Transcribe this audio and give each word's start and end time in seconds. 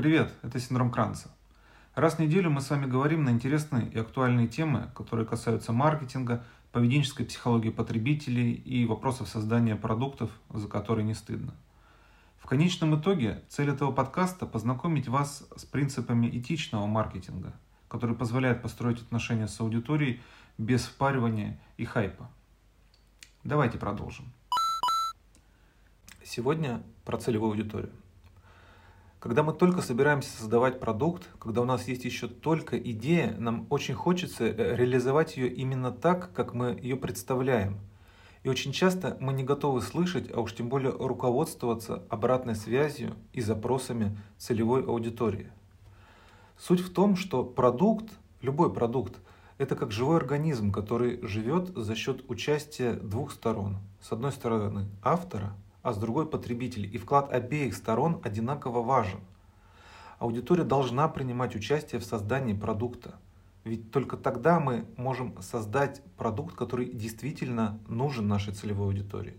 Привет, 0.00 0.32
это 0.40 0.58
синдром 0.58 0.90
Кранца. 0.90 1.30
Раз 1.94 2.14
в 2.14 2.20
неделю 2.20 2.48
мы 2.48 2.62
с 2.62 2.70
вами 2.70 2.86
говорим 2.86 3.22
на 3.22 3.28
интересные 3.28 3.86
и 3.90 3.98
актуальные 3.98 4.48
темы, 4.48 4.90
которые 4.94 5.26
касаются 5.26 5.74
маркетинга, 5.74 6.42
поведенческой 6.72 7.26
психологии 7.26 7.68
потребителей 7.68 8.54
и 8.54 8.86
вопросов 8.86 9.28
создания 9.28 9.76
продуктов, 9.76 10.30
за 10.48 10.68
которые 10.68 11.04
не 11.04 11.12
стыдно. 11.12 11.52
В 12.38 12.46
конечном 12.46 12.98
итоге 12.98 13.42
цель 13.50 13.68
этого 13.68 13.92
подкаста– 13.92 14.46
познакомить 14.46 15.06
вас 15.06 15.46
с 15.54 15.66
принципами 15.66 16.28
этичного 16.28 16.86
маркетинга, 16.86 17.52
который 17.86 18.16
позволяет 18.16 18.62
построить 18.62 19.02
отношения 19.02 19.48
с 19.48 19.60
аудиторией 19.60 20.22
без 20.56 20.86
впаривания 20.86 21.60
и 21.76 21.84
хайпа. 21.84 22.30
Давайте 23.44 23.76
продолжим. 23.76 24.32
Сегодня 26.24 26.82
про 27.04 27.18
целевую 27.18 27.50
аудиторию. 27.50 27.92
Когда 29.20 29.42
мы 29.42 29.52
только 29.52 29.82
собираемся 29.82 30.34
создавать 30.34 30.80
продукт, 30.80 31.28
когда 31.38 31.60
у 31.60 31.66
нас 31.66 31.86
есть 31.86 32.06
еще 32.06 32.26
только 32.26 32.78
идея, 32.78 33.36
нам 33.38 33.66
очень 33.68 33.92
хочется 33.92 34.46
э, 34.46 34.76
реализовать 34.76 35.36
ее 35.36 35.52
именно 35.52 35.92
так, 35.92 36.32
как 36.32 36.54
мы 36.54 36.78
ее 36.80 36.96
представляем. 36.96 37.78
И 38.44 38.48
очень 38.48 38.72
часто 38.72 39.18
мы 39.20 39.34
не 39.34 39.44
готовы 39.44 39.82
слышать, 39.82 40.30
а 40.32 40.40
уж 40.40 40.54
тем 40.54 40.70
более 40.70 40.92
руководствоваться 40.92 42.02
обратной 42.08 42.54
связью 42.54 43.14
и 43.34 43.42
запросами 43.42 44.16
целевой 44.38 44.82
аудитории. 44.84 45.52
Суть 46.56 46.80
в 46.80 46.90
том, 46.90 47.16
что 47.16 47.44
продукт, 47.44 48.10
любой 48.40 48.72
продукт, 48.72 49.16
это 49.58 49.76
как 49.76 49.92
живой 49.92 50.16
организм, 50.16 50.72
который 50.72 51.20
живет 51.20 51.76
за 51.76 51.94
счет 51.94 52.24
участия 52.30 52.94
двух 52.94 53.32
сторон. 53.32 53.76
С 54.00 54.12
одной 54.12 54.32
стороны 54.32 54.86
автора, 55.02 55.52
а 55.82 55.92
с 55.92 55.98
другой 55.98 56.26
потребитель. 56.26 56.88
И 56.92 56.98
вклад 56.98 57.32
обеих 57.32 57.74
сторон 57.74 58.20
одинаково 58.22 58.82
важен. 58.82 59.20
Аудитория 60.18 60.64
должна 60.64 61.08
принимать 61.08 61.56
участие 61.56 62.00
в 62.00 62.04
создании 62.04 62.54
продукта. 62.54 63.14
Ведь 63.64 63.90
только 63.90 64.16
тогда 64.16 64.60
мы 64.60 64.86
можем 64.96 65.40
создать 65.42 66.02
продукт, 66.16 66.54
который 66.54 66.90
действительно 66.90 67.78
нужен 67.88 68.28
нашей 68.28 68.54
целевой 68.54 68.88
аудитории. 68.88 69.36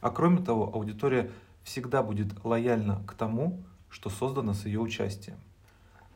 А 0.00 0.10
кроме 0.10 0.42
того, 0.42 0.70
аудитория 0.72 1.30
всегда 1.62 2.02
будет 2.02 2.44
лояльна 2.44 3.02
к 3.06 3.14
тому, 3.14 3.62
что 3.88 4.10
создано 4.10 4.52
с 4.54 4.64
ее 4.64 4.80
участием. 4.80 5.36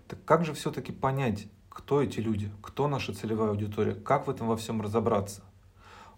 Так 0.08 0.24
как 0.24 0.44
же 0.44 0.54
все-таки 0.54 0.92
понять, 0.92 1.46
кто 1.68 2.02
эти 2.02 2.20
люди, 2.20 2.50
кто 2.62 2.88
наша 2.88 3.12
целевая 3.12 3.50
аудитория, 3.50 3.94
как 3.94 4.26
в 4.26 4.30
этом 4.30 4.48
во 4.48 4.56
всем 4.56 4.80
разобраться? 4.80 5.42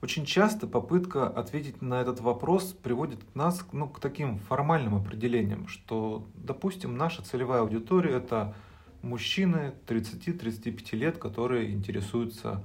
Очень 0.00 0.26
часто 0.26 0.68
попытка 0.68 1.26
ответить 1.26 1.82
на 1.82 2.00
этот 2.00 2.20
вопрос 2.20 2.72
приводит 2.72 3.34
нас 3.34 3.66
ну, 3.72 3.88
к 3.88 3.98
таким 3.98 4.38
формальным 4.38 4.94
определениям, 4.94 5.66
что, 5.66 6.24
допустим, 6.34 6.96
наша 6.96 7.22
целевая 7.22 7.62
аудитория– 7.62 8.12
это 8.16 8.54
мужчины 9.02 9.74
30-35 9.88 10.96
лет, 10.96 11.18
которые 11.18 11.72
интересуются 11.72 12.64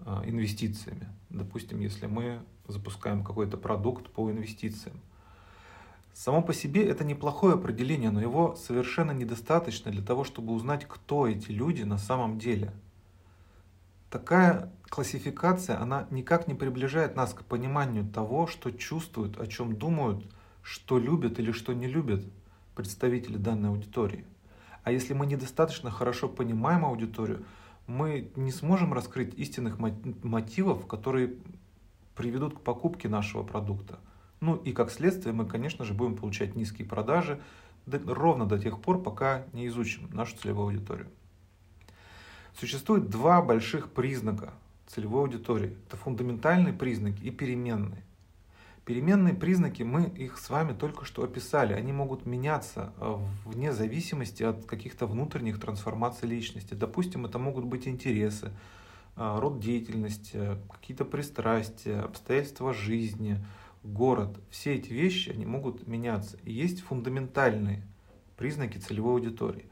э, 0.00 0.22
инвестициями. 0.24 1.08
Допустим, 1.28 1.78
если 1.80 2.06
мы 2.06 2.40
запускаем 2.66 3.22
какой-то 3.22 3.58
продукт 3.58 4.08
по 4.10 4.30
инвестициям. 4.30 4.96
Само 6.14 6.40
по 6.40 6.54
себе 6.54 6.86
это 6.86 7.04
неплохое 7.04 7.54
определение, 7.54 8.10
но 8.10 8.20
его 8.22 8.54
совершенно 8.54 9.10
недостаточно 9.10 9.90
для 9.90 10.02
того, 10.02 10.24
чтобы 10.24 10.54
узнать, 10.54 10.86
кто 10.88 11.26
эти 11.26 11.50
люди 11.50 11.82
на 11.82 11.98
самом 11.98 12.38
деле– 12.38 12.72
Такая 14.12 14.70
классификация, 14.90 15.80
она 15.80 16.06
никак 16.10 16.46
не 16.46 16.52
приближает 16.52 17.16
нас 17.16 17.32
к 17.32 17.46
пониманию 17.46 18.04
того, 18.04 18.46
что 18.46 18.70
чувствуют, 18.70 19.40
о 19.40 19.46
чем 19.46 19.74
думают, 19.74 20.22
что 20.62 20.98
любят 20.98 21.38
или 21.38 21.50
что 21.50 21.72
не 21.72 21.86
любят 21.86 22.22
представители 22.74 23.38
данной 23.38 23.70
аудитории. 23.70 24.26
А 24.84 24.92
если 24.92 25.14
мы 25.14 25.24
недостаточно 25.24 25.90
хорошо 25.90 26.28
понимаем 26.28 26.84
аудиторию, 26.84 27.46
мы 27.86 28.30
не 28.36 28.52
сможем 28.52 28.92
раскрыть 28.92 29.32
истинных 29.38 29.78
мотивов, 29.78 30.86
которые 30.86 31.36
приведут 32.14 32.58
к 32.58 32.60
покупке 32.60 33.08
нашего 33.08 33.42
продукта. 33.42 33.98
Ну 34.40 34.56
и 34.56 34.72
как 34.72 34.90
следствие 34.90 35.32
мы, 35.32 35.46
конечно 35.46 35.86
же, 35.86 35.94
будем 35.94 36.16
получать 36.16 36.54
низкие 36.54 36.86
продажи 36.86 37.40
ровно 37.86 38.44
до 38.44 38.58
тех 38.58 38.78
пор, 38.82 39.02
пока 39.02 39.46
не 39.54 39.68
изучим 39.68 40.10
нашу 40.12 40.36
целевую 40.36 40.66
аудиторию. 40.66 41.08
Существует 42.58 43.08
два 43.08 43.42
больших 43.42 43.90
признака 43.90 44.52
целевой 44.86 45.22
аудитории. 45.22 45.76
Это 45.86 45.96
фундаментальные 45.96 46.74
признаки 46.74 47.22
и 47.22 47.30
переменные. 47.30 48.02
Переменные 48.84 49.34
признаки, 49.34 49.84
мы 49.84 50.08
их 50.08 50.38
с 50.38 50.50
вами 50.50 50.72
только 50.72 51.04
что 51.04 51.22
описали. 51.22 51.72
Они 51.72 51.92
могут 51.92 52.26
меняться 52.26 52.92
э, 52.98 53.16
вне 53.44 53.72
зависимости 53.72 54.42
от 54.42 54.64
каких-то 54.66 55.06
внутренних 55.06 55.60
трансформаций 55.60 56.28
личности. 56.28 56.74
Допустим, 56.74 57.24
это 57.24 57.38
могут 57.38 57.64
быть 57.64 57.86
интересы, 57.86 58.50
э, 59.16 59.38
род 59.38 59.60
деятельности, 59.60 60.58
какие-то 60.68 61.04
пристрастия, 61.04 62.00
обстоятельства 62.00 62.74
жизни, 62.74 63.38
город. 63.84 64.40
Все 64.50 64.74
эти 64.74 64.92
вещи, 64.92 65.30
они 65.30 65.46
могут 65.46 65.86
меняться. 65.86 66.36
И 66.44 66.52
есть 66.52 66.80
фундаментальные 66.80 67.84
признаки 68.36 68.78
целевой 68.78 69.12
аудитории. 69.14 69.66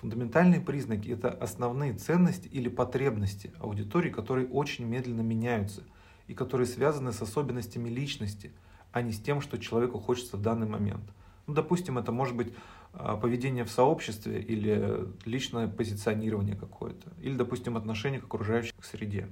Фундаментальные 0.00 0.60
признаки– 0.60 1.08
это 1.10 1.30
основные 1.30 1.94
ценности 1.94 2.48
или 2.48 2.68
потребности 2.68 3.52
аудитории, 3.58 4.10
которые 4.10 4.46
очень 4.46 4.84
медленно 4.84 5.22
меняются 5.22 5.84
и 6.26 6.34
которые 6.34 6.66
связаны 6.66 7.12
с 7.12 7.22
особенностями 7.22 7.88
личности, 7.88 8.52
а 8.92 9.00
не 9.00 9.12
с 9.12 9.20
тем, 9.20 9.40
что 9.40 9.58
человеку 9.58 9.98
хочется 9.98 10.36
в 10.36 10.42
данный 10.42 10.66
момент. 10.66 11.04
Ну, 11.46 11.54
допустим, 11.54 11.96
это 11.96 12.12
может 12.12 12.36
быть 12.36 12.52
а, 12.92 13.16
поведение 13.16 13.64
в 13.64 13.70
сообществе 13.70 14.40
или 14.40 15.08
личное 15.24 15.68
позиционирование 15.68 16.56
какое-то, 16.56 17.12
или, 17.20 17.34
допустим, 17.34 17.76
отношение 17.76 18.20
к 18.20 18.24
окружающей 18.24 18.72
среде. 18.82 19.28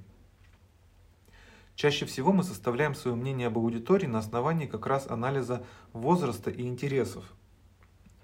Чаще 1.75 2.07
всего 2.07 2.33
мы 2.33 2.45
составляем 2.45 2.95
свое 2.95 3.17
мнение 3.17 3.49
об 3.49 3.59
аудитории 3.59 4.07
на 4.07 4.19
основании 4.19 4.67
как 4.67 4.87
раз 4.87 5.11
анализа 5.11 5.65
возраста 5.93 6.51
и 6.51 6.63
интересов 6.63 7.25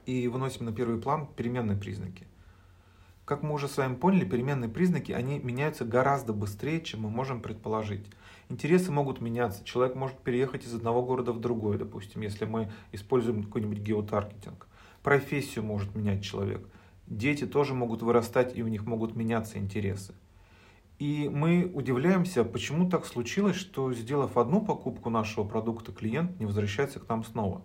и 0.06 0.28
выносим 0.28 0.66
на 0.66 0.72
первый 0.72 1.00
план 1.00 1.26
переменные 1.26 1.76
признаки. 1.76 2.26
Как 3.30 3.44
мы 3.44 3.54
уже 3.54 3.68
с 3.68 3.76
вами 3.76 3.94
поняли, 3.94 4.24
переменные 4.24 4.68
признаки, 4.68 5.12
они 5.12 5.38
меняются 5.38 5.84
гораздо 5.84 6.32
быстрее, 6.32 6.80
чем 6.80 7.02
мы 7.02 7.10
можем 7.10 7.40
предположить. 7.40 8.04
Интересы 8.48 8.90
могут 8.90 9.20
меняться. 9.20 9.64
Человек 9.64 9.94
может 9.94 10.18
переехать 10.18 10.64
из 10.64 10.74
одного 10.74 11.04
города 11.04 11.32
в 11.32 11.38
другой, 11.38 11.78
допустим, 11.78 12.22
если 12.22 12.44
мы 12.44 12.72
используем 12.90 13.44
какой-нибудь 13.44 13.78
геотаргетинг. 13.78 14.66
Профессию 15.04 15.64
может 15.64 15.94
менять 15.94 16.24
человек. 16.24 16.66
Дети 17.06 17.46
тоже 17.46 17.72
могут 17.72 18.02
вырастать, 18.02 18.58
и 18.58 18.64
у 18.64 18.66
них 18.66 18.84
могут 18.84 19.14
меняться 19.14 19.58
интересы. 19.58 20.12
И 20.98 21.30
мы 21.32 21.70
удивляемся, 21.72 22.42
почему 22.42 22.90
так 22.90 23.06
случилось, 23.06 23.54
что 23.54 23.92
сделав 23.92 24.38
одну 24.38 24.60
покупку 24.60 25.08
нашего 25.08 25.44
продукта, 25.44 25.92
клиент 25.92 26.40
не 26.40 26.46
возвращается 26.46 26.98
к 26.98 27.08
нам 27.08 27.22
снова. 27.22 27.62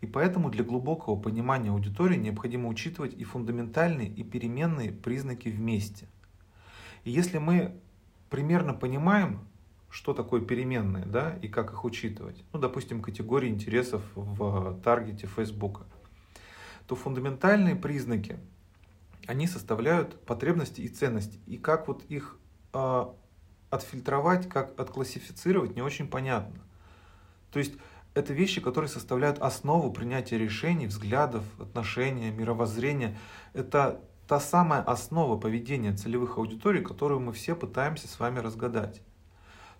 И 0.00 0.06
поэтому 0.06 0.50
для 0.50 0.64
глубокого 0.64 1.20
понимания 1.20 1.70
аудитории 1.70 2.16
необходимо 2.16 2.68
учитывать 2.68 3.14
и 3.14 3.24
фундаментальные, 3.24 4.08
и 4.08 4.22
переменные 4.22 4.92
признаки 4.92 5.48
вместе. 5.48 6.08
И 7.04 7.10
если 7.10 7.38
мы 7.38 7.78
примерно 8.30 8.72
понимаем, 8.72 9.40
что 9.90 10.14
такое 10.14 10.40
переменные, 10.40 11.04
да, 11.04 11.36
и 11.42 11.48
как 11.48 11.72
их 11.72 11.84
учитывать, 11.84 12.44
ну, 12.52 12.60
допустим, 12.60 13.02
категории 13.02 13.48
интересов 13.48 14.02
в 14.14 14.80
таргете 14.82 15.26
Facebook, 15.26 15.84
то 16.86 16.94
фундаментальные 16.94 17.76
признаки, 17.76 18.38
они 19.26 19.46
составляют 19.46 20.20
потребности 20.24 20.80
и 20.80 20.88
ценности. 20.88 21.38
И 21.46 21.58
как 21.58 21.88
вот 21.88 22.04
их 22.08 22.38
э, 22.72 23.04
отфильтровать, 23.68 24.48
как 24.48 24.78
отклассифицировать, 24.80 25.76
не 25.76 25.82
очень 25.82 26.08
понятно. 26.08 26.60
То 27.52 27.58
есть 27.58 27.74
это 28.14 28.32
вещи, 28.32 28.60
которые 28.60 28.88
составляют 28.88 29.38
основу 29.38 29.92
принятия 29.92 30.38
решений, 30.38 30.86
взглядов, 30.86 31.44
отношения, 31.60 32.30
мировоззрения. 32.30 33.16
Это 33.52 34.00
та 34.26 34.40
самая 34.40 34.82
основа 34.82 35.38
поведения 35.38 35.92
целевых 35.92 36.38
аудиторий, 36.38 36.82
которую 36.82 37.20
мы 37.20 37.32
все 37.32 37.54
пытаемся 37.54 38.08
с 38.08 38.18
вами 38.18 38.40
разгадать. 38.40 39.02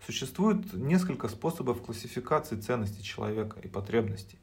Существует 0.04 0.72
несколько 0.72 1.28
способов 1.28 1.82
классификации 1.82 2.56
ценностей 2.56 3.02
человека 3.02 3.58
и 3.60 3.68
потребностей. 3.68 4.38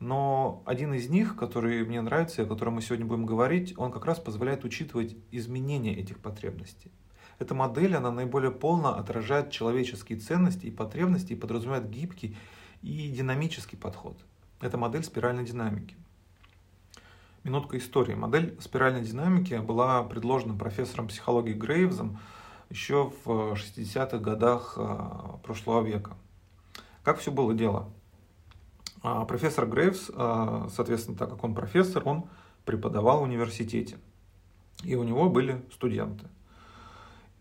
Но 0.00 0.62
один 0.64 0.94
из 0.94 1.08
них, 1.08 1.36
который 1.36 1.84
мне 1.84 2.00
нравится 2.00 2.42
и 2.42 2.44
о 2.44 2.48
котором 2.48 2.74
мы 2.74 2.82
сегодня 2.82 3.04
будем 3.04 3.26
говорить, 3.26 3.74
он 3.76 3.90
как 3.90 4.04
раз 4.04 4.20
позволяет 4.20 4.64
учитывать 4.64 5.16
изменения 5.32 5.94
этих 5.94 6.20
потребностей. 6.20 6.92
Эта 7.40 7.54
модель, 7.54 7.96
она 7.96 8.10
наиболее 8.10 8.52
полно 8.52 8.96
отражает 8.96 9.50
человеческие 9.50 10.18
ценности 10.18 10.66
и 10.66 10.70
потребности 10.70 11.32
и 11.32 11.36
подразумевает 11.36 11.90
гибкий 11.90 12.36
и 12.82 13.10
динамический 13.10 13.78
подход. 13.78 14.18
Это 14.60 14.76
модель 14.76 15.04
спиральной 15.04 15.44
динамики. 15.44 15.96
Минутка 17.44 17.78
истории. 17.78 18.14
Модель 18.14 18.58
спиральной 18.60 19.02
динамики 19.02 19.54
была 19.54 20.02
предложена 20.02 20.54
профессором 20.54 21.08
психологии 21.08 21.54
Грейвзом 21.54 22.18
еще 22.70 23.12
в 23.24 23.54
60-х 23.54 24.18
годах 24.18 24.74
а, 24.76 25.38
прошлого 25.42 25.86
века. 25.86 26.16
Как 27.02 27.18
все 27.18 27.30
было 27.30 27.54
дело? 27.54 27.90
А, 29.02 29.24
профессор 29.24 29.66
Грейвс, 29.66 30.10
а, 30.14 30.68
соответственно, 30.74 31.16
так 31.16 31.30
как 31.30 31.44
он 31.44 31.54
профессор, 31.54 32.02
он 32.06 32.28
преподавал 32.64 33.20
в 33.20 33.22
университете, 33.22 33.98
и 34.84 34.94
у 34.94 35.04
него 35.04 35.30
были 35.30 35.64
студенты. 35.72 36.26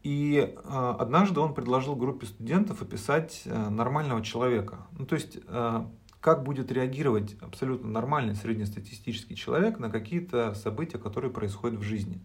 И 0.03 0.53
э, 0.55 0.95
однажды 0.99 1.39
он 1.39 1.53
предложил 1.53 1.95
группе 1.95 2.27
студентов 2.27 2.81
описать 2.81 3.41
э, 3.45 3.69
нормального 3.69 4.23
человека. 4.23 4.87
Ну, 4.97 5.05
то 5.05 5.15
есть, 5.15 5.39
э, 5.45 5.85
как 6.21 6.43
будет 6.43 6.71
реагировать 6.71 7.35
абсолютно 7.41 7.89
нормальный 7.89 8.35
среднестатистический 8.35 9.35
человек 9.35 9.79
на 9.79 9.89
какие-то 9.89 10.53
события, 10.53 10.97
которые 10.97 11.31
происходят 11.31 11.79
в 11.79 11.83
жизни. 11.83 12.21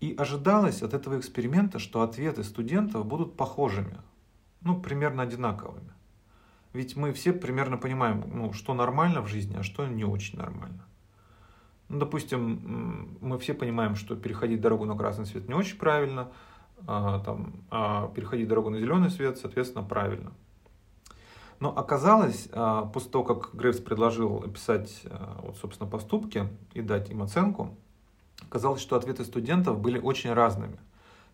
И 0.00 0.14
ожидалось 0.16 0.82
от 0.82 0.94
этого 0.94 1.18
эксперимента, 1.18 1.78
что 1.78 2.02
ответы 2.02 2.42
студентов 2.42 3.04
будут 3.06 3.36
похожими, 3.36 3.98
ну, 4.62 4.80
примерно 4.80 5.22
одинаковыми. 5.22 5.92
Ведь 6.72 6.96
мы 6.96 7.12
все 7.12 7.32
примерно 7.32 7.76
понимаем, 7.76 8.24
ну, 8.32 8.52
что 8.52 8.74
нормально 8.74 9.20
в 9.20 9.26
жизни, 9.26 9.56
а 9.58 9.62
что 9.62 9.86
не 9.86 10.04
очень 10.04 10.38
нормально. 10.38 10.86
Ну, 11.88 11.98
допустим, 11.98 13.18
мы 13.20 13.38
все 13.38 13.52
понимаем, 13.52 13.96
что 13.96 14.14
переходить 14.14 14.60
дорогу 14.60 14.84
на 14.84 14.96
красный 14.96 15.26
свет 15.26 15.48
не 15.48 15.54
очень 15.54 15.76
правильно, 15.76 16.28
а, 16.86 17.20
там, 17.20 17.64
а 17.70 18.08
переходить 18.08 18.48
дорогу 18.48 18.70
на 18.70 18.78
зеленый 18.78 19.10
свет, 19.10 19.38
соответственно, 19.38 19.84
правильно. 19.84 20.32
Но 21.58 21.76
оказалось, 21.76 22.48
а, 22.52 22.86
после 22.86 23.10
того, 23.10 23.24
как 23.24 23.54
Грейвс 23.54 23.80
предложил 23.80 24.38
описать, 24.38 25.02
вот, 25.42 25.56
собственно, 25.58 25.88
поступки 25.90 26.48
и 26.72 26.80
дать 26.80 27.10
им 27.10 27.22
оценку, 27.22 27.76
оказалось, 28.42 28.80
что 28.80 28.96
ответы 28.96 29.24
студентов 29.24 29.78
были 29.80 29.98
очень 29.98 30.32
разными. 30.32 30.78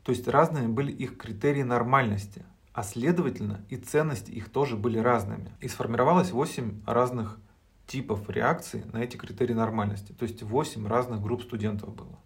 То 0.02 0.12
есть 0.12 0.26
разными 0.28 0.66
были 0.66 0.93
их 0.93 1.16
критерии 1.16 1.62
нормальности– 1.62 2.44
а 2.76 2.82
следовательно 2.82 3.64
и 3.70 3.76
ценности 3.76 4.31
их 4.31 4.50
тоже 4.50 4.76
были 4.76 4.99
разными. 4.99 5.50
И 5.62 5.69
сформировалось 5.69 6.31
8 6.31 6.82
разных 6.84 7.38
типов 7.87 8.28
реакций 8.28 8.84
на 8.92 8.99
эти 8.99 9.16
критерии 9.16 9.54
нормальности, 9.54 10.12
то 10.12 10.25
есть 10.25 10.42
8 10.42 10.87
разных 10.87 11.22
групп 11.22 11.42
студентов 11.42 11.94
было. 11.94 12.19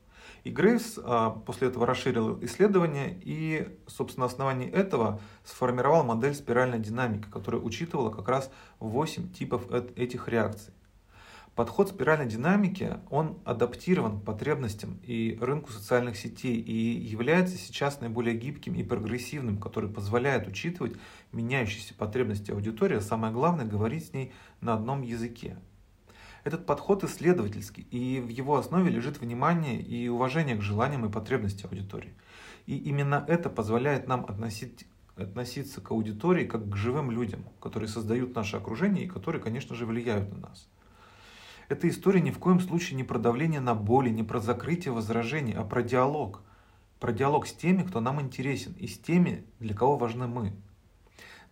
И 0.45 0.51
Грейвс 0.51 0.99
а, 1.03 1.31
после 1.31 1.69
этого 1.69 1.87
расширил 1.87 2.43
исследование 2.45 3.19
и, 3.23 3.69
собственно, 3.87 4.27
на 4.27 4.33
основании 4.33 4.71
этого 4.71 5.21
сформировал 5.45 6.05
модель 6.05 6.35
спиральной 6.35 6.79
динамики, 6.79 7.27
которая 7.31 7.61
учитывала 7.61 8.11
как 8.11 8.29
раз 8.29 8.51
8 8.79 9.33
типов 9.33 9.71
этих 9.97 10.29
реакций. 10.29 10.73
Подход 11.57 11.91
спиральной 11.91 12.27
динамики, 12.27 12.99
он 13.11 13.39
адаптирован 13.45 14.21
к 14.21 14.25
потребностям 14.25 14.99
и 15.03 15.37
рынку 15.41 15.73
социальных 15.73 16.17
сетей 16.17 16.55
и 16.55 16.73
является 16.73 17.59
сейчас 17.59 18.01
наиболее 18.01 18.37
гибким 18.37 18.75
и 18.77 18.85
прогрессивным, 18.85 19.59
который 19.59 19.91
позволяет 19.91 20.47
учитывать 20.47 20.95
меняющиеся 21.33 21.95
потребности 21.95 22.53
аудитории, 22.53 22.97
а 22.97 23.01
самое 23.03 23.33
главное 23.33 23.67
говорить 23.67 24.07
с 24.07 24.13
ней 24.15 24.33
на 24.61 24.75
одном 24.75 25.03
языке. 25.03 25.59
Этот 26.43 26.65
подход 26.65 27.05
исследовательский, 27.05 27.87
и 27.91 28.21
в 28.21 28.29
его 28.29 28.57
основе 28.57 28.91
лежит 28.91 29.21
внимание 29.21 29.81
и 29.81 30.09
уважение 30.09 30.57
к 30.57 30.63
желаниям 30.63 31.05
и 31.05 31.13
потребностям 31.13 31.71
аудитории. 31.71 32.15
И 32.67 32.77
именно 32.77 33.25
это 33.29 33.51
позволяет 33.51 34.09
нам 34.09 34.25
относить, 34.25 34.87
относиться 35.17 35.81
к 35.81 35.91
аудитории 35.91 36.47
как 36.47 36.69
к 36.71 36.77
живым 36.77 37.11
людям, 37.11 37.45
которые 37.61 37.89
создают 37.89 38.35
наше 38.35 38.57
окружение 38.57 39.05
и 39.05 39.09
которые, 39.09 39.43
конечно 39.43 39.75
же, 39.75 39.85
влияют 39.85 40.33
на 40.33 40.49
нас. 40.49 40.69
Эта 41.69 41.89
история 41.89 42.21
ни 42.21 42.31
в 42.31 42.39
коем 42.39 42.59
случае 42.59 42.97
не 42.97 43.05
про 43.05 43.19
давление 43.19 43.61
на 43.61 43.75
боли, 43.75 44.09
не 44.09 44.23
про 44.23 44.41
закрытие 44.41 44.93
возражений, 44.93 45.53
а 45.53 45.63
про 45.63 45.83
диалог. 45.83 46.43
Про 46.99 47.13
диалог 47.13 47.47
с 47.47 47.53
теми, 47.53 47.83
кто 47.83 48.01
нам 48.01 48.21
интересен, 48.21 48.73
и 48.73 48.87
с 48.87 48.99
теми, 48.99 49.45
для 49.59 49.75
кого 49.75 49.97
важны 49.97 50.27
мы. 50.27 50.53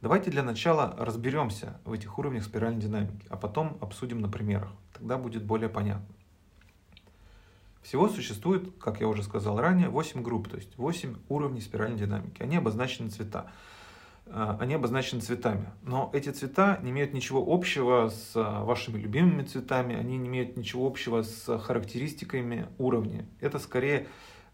Давайте 0.00 0.30
для 0.30 0.44
начала 0.44 0.94
разберемся 0.96 1.80
в 1.84 1.92
этих 1.92 2.18
уровнях 2.20 2.44
спиральной 2.44 2.80
динамики, 2.80 3.26
а 3.30 3.36
потом 3.36 3.78
обсудим 3.80 4.20
на 4.20 4.28
примерах. 4.28 4.70
Тогда 4.92 5.18
будет 5.18 5.42
более 5.42 5.68
понятно. 5.68 6.06
Всего 7.82 8.08
существует, 8.08 8.72
как 8.78 9.00
я 9.00 9.08
уже 9.08 9.24
сказал 9.24 9.58
ранее, 9.58 9.88
8 9.88 10.22
групп, 10.22 10.48
то 10.48 10.56
есть 10.56 10.76
8 10.76 11.16
уровней 11.28 11.60
спиральной 11.60 11.98
динамики. 11.98 12.40
Они 12.40 12.56
обозначены 12.56 13.10
цвета. 13.10 13.50
А, 14.26 14.56
они 14.60 14.74
обозначены 14.74 15.20
цветами. 15.20 15.66
Но 15.82 16.10
эти 16.12 16.28
цвета 16.28 16.78
не 16.82 16.90
имеют 16.90 17.12
ничего 17.12 17.44
общего 17.52 18.08
с 18.08 18.32
а, 18.36 18.62
вашими 18.62 18.98
любимыми 18.98 19.42
цветами, 19.42 19.96
они 19.96 20.16
не 20.16 20.28
имеют 20.28 20.56
ничего 20.56 20.86
общего 20.86 21.22
с 21.22 21.58
характеристиками 21.58 22.68
уровня. 22.78 23.26
Это 23.40 23.58
скорее 23.58 24.06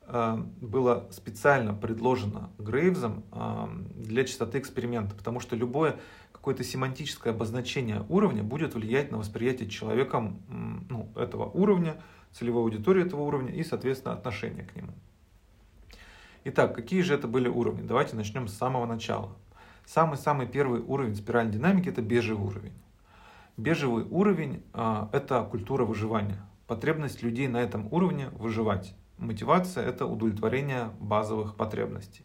было 0.06 1.08
специально 1.10 1.74
предложено 1.74 2.50
Грейвзом 2.58 3.24
для 3.96 4.24
частоты 4.24 4.58
эксперимента, 4.58 5.14
потому 5.14 5.40
что 5.40 5.56
любое 5.56 5.96
какое-то 6.32 6.62
семантическое 6.62 7.32
обозначение 7.32 8.04
уровня 8.10 8.42
будет 8.42 8.74
влиять 8.74 9.10
на 9.10 9.16
восприятие 9.16 9.68
человеком 9.68 10.42
ну, 10.90 11.10
этого 11.16 11.44
уровня, 11.44 11.96
целевой 12.32 12.64
аудитории 12.64 13.02
этого 13.02 13.22
уровня 13.22 13.52
и, 13.52 13.64
соответственно, 13.64 14.14
отношение 14.14 14.64
к 14.64 14.76
нему. 14.76 14.92
Итак, 16.44 16.74
какие 16.74 17.00
же 17.00 17.14
это 17.14 17.26
были 17.26 17.48
уровни? 17.48 17.80
Давайте 17.86 18.14
начнем 18.14 18.48
с 18.48 18.54
самого 18.54 18.84
начала. 18.84 19.34
Самый-самый 19.86 20.46
первый 20.46 20.80
уровень 20.80 21.14
спиральной 21.14 21.54
динамики– 21.54 21.88
это 21.90 22.02
бежевый 22.02 22.46
уровень. 22.46 22.74
Бежевый 23.56 24.04
уровень 24.04 24.62
а,– 24.74 25.08
это 25.12 25.42
культура 25.44 25.86
выживания. 25.86 26.44
Потребность 26.66 27.22
людей 27.22 27.48
на 27.48 27.62
этом 27.62 27.90
уровне– 27.90 28.28
выживать. 28.32 28.94
Мотивация– 29.18 29.84
это 29.86 30.06
удовлетворение 30.06 30.90
базовых 31.00 31.56
потребностей. 31.56 32.24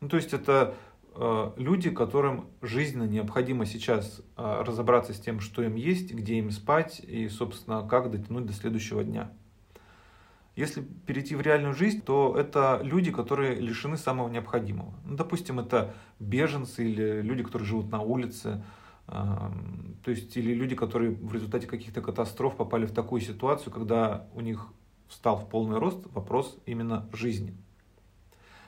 Ну, 0.00 0.08
то 0.08 0.16
есть 0.16 0.32
это 0.32 0.74
э, 1.14 1.50
люди, 1.56 1.90
которым 1.90 2.46
жизненно 2.62 3.04
необходимо 3.04 3.66
сейчас 3.66 4.22
э, 4.36 4.62
разобраться 4.64 5.12
с 5.12 5.20
тем, 5.20 5.40
что 5.40 5.62
им 5.62 5.74
есть, 5.74 6.14
где 6.14 6.38
им 6.38 6.50
спать 6.50 7.00
и, 7.00 7.28
собственно, 7.28 7.86
как 7.86 8.10
дотянуть 8.10 8.46
до 8.46 8.52
следующего 8.52 9.04
дня. 9.04 9.32
Если 10.56 10.82
перейти 10.82 11.36
в 11.36 11.40
реальную 11.40 11.74
жизнь, 11.74 12.02
то 12.02 12.34
это 12.36 12.80
люди, 12.82 13.10
которые 13.10 13.54
лишены 13.54 13.96
самого 13.96 14.28
необходимого. 14.28 14.94
Ну, 15.04 15.16
допустим, 15.16 15.58
это 15.58 15.94
беженцы 16.18 16.84
или 16.88 17.22
люди, 17.22 17.42
которые 17.42 17.66
живут 17.66 17.90
на 17.90 18.00
улице, 18.00 18.62
то 19.06 19.50
есть 20.06 20.36
или 20.36 20.54
люди, 20.54 20.76
которые 20.76 21.12
в 21.12 21.32
результате 21.32 21.66
каких-то 21.66 22.00
катастроф 22.00 22.56
попали 22.56 22.86
в 22.86 22.92
такую 22.92 23.20
ситуацию, 23.20 23.72
когда 23.72 24.26
у 24.34 24.40
них 24.40 24.68
встал 25.10 25.36
в 25.36 25.48
полный 25.48 25.78
рост 25.78 25.98
вопрос 26.14 26.56
именно 26.64 27.06
жизни. 27.12 27.54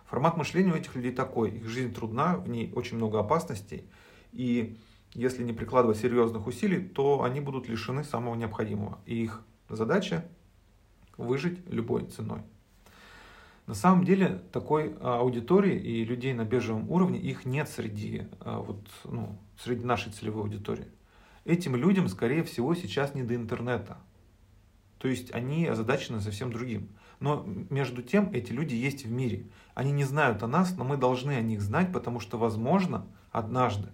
Формат 0.04 0.36
мышления 0.36 0.72
у 0.72 0.76
этих 0.76 0.94
людей 0.94 1.12
такой. 1.12 1.52
Их 1.52 1.66
жизнь 1.68 1.94
трудна, 1.94 2.36
в 2.36 2.48
ней 2.48 2.70
очень 2.74 2.98
много 2.98 3.18
опасностей. 3.18 3.88
И 4.32 4.76
если 5.14 5.42
не 5.42 5.54
прикладывать 5.54 5.96
серьезных 5.96 6.46
усилий, 6.46 6.80
то 6.80 7.22
они 7.22 7.40
будут 7.40 7.68
лишены 7.68 8.04
самого 8.04 8.34
необходимого. 8.34 8.98
И 9.06 9.22
их 9.22 9.42
задача 9.70 10.26
выжить 11.16 11.58
любой 11.70 12.04
ценой. 12.06 12.42
На 13.66 13.74
самом 13.74 14.04
деле 14.04 14.42
такой 14.52 14.96
а, 15.00 15.20
аудитории 15.20 15.78
и 15.78 16.04
людей 16.04 16.34
на 16.34 16.44
бежевом 16.44 16.90
уровне 16.90 17.18
их 17.18 17.44
нет 17.44 17.68
среди, 17.68 18.26
а, 18.40 18.60
вот, 18.60 18.80
ну, 19.04 19.38
среди 19.58 19.84
нашей 19.84 20.12
целевой 20.12 20.42
аудитории. 20.42 20.88
Этим 21.44 21.76
людям, 21.76 22.08
скорее 22.08 22.42
всего, 22.42 22.74
сейчас 22.74 23.14
не 23.14 23.22
до 23.22 23.34
интернета. 23.36 23.98
То 25.02 25.08
есть 25.08 25.34
они 25.34 25.66
озадачены 25.66 26.20
совсем 26.20 26.52
другим. 26.52 26.88
Но 27.18 27.44
между 27.70 28.02
тем 28.02 28.30
эти 28.32 28.52
люди 28.52 28.76
есть 28.76 29.04
в 29.04 29.10
мире. 29.10 29.46
Они 29.74 29.90
не 29.90 30.04
знают 30.04 30.44
о 30.44 30.46
нас, 30.46 30.76
но 30.76 30.84
мы 30.84 30.96
должны 30.96 31.32
о 31.32 31.40
них 31.40 31.60
знать, 31.60 31.92
потому 31.92 32.20
что, 32.20 32.38
возможно, 32.38 33.04
однажды, 33.32 33.88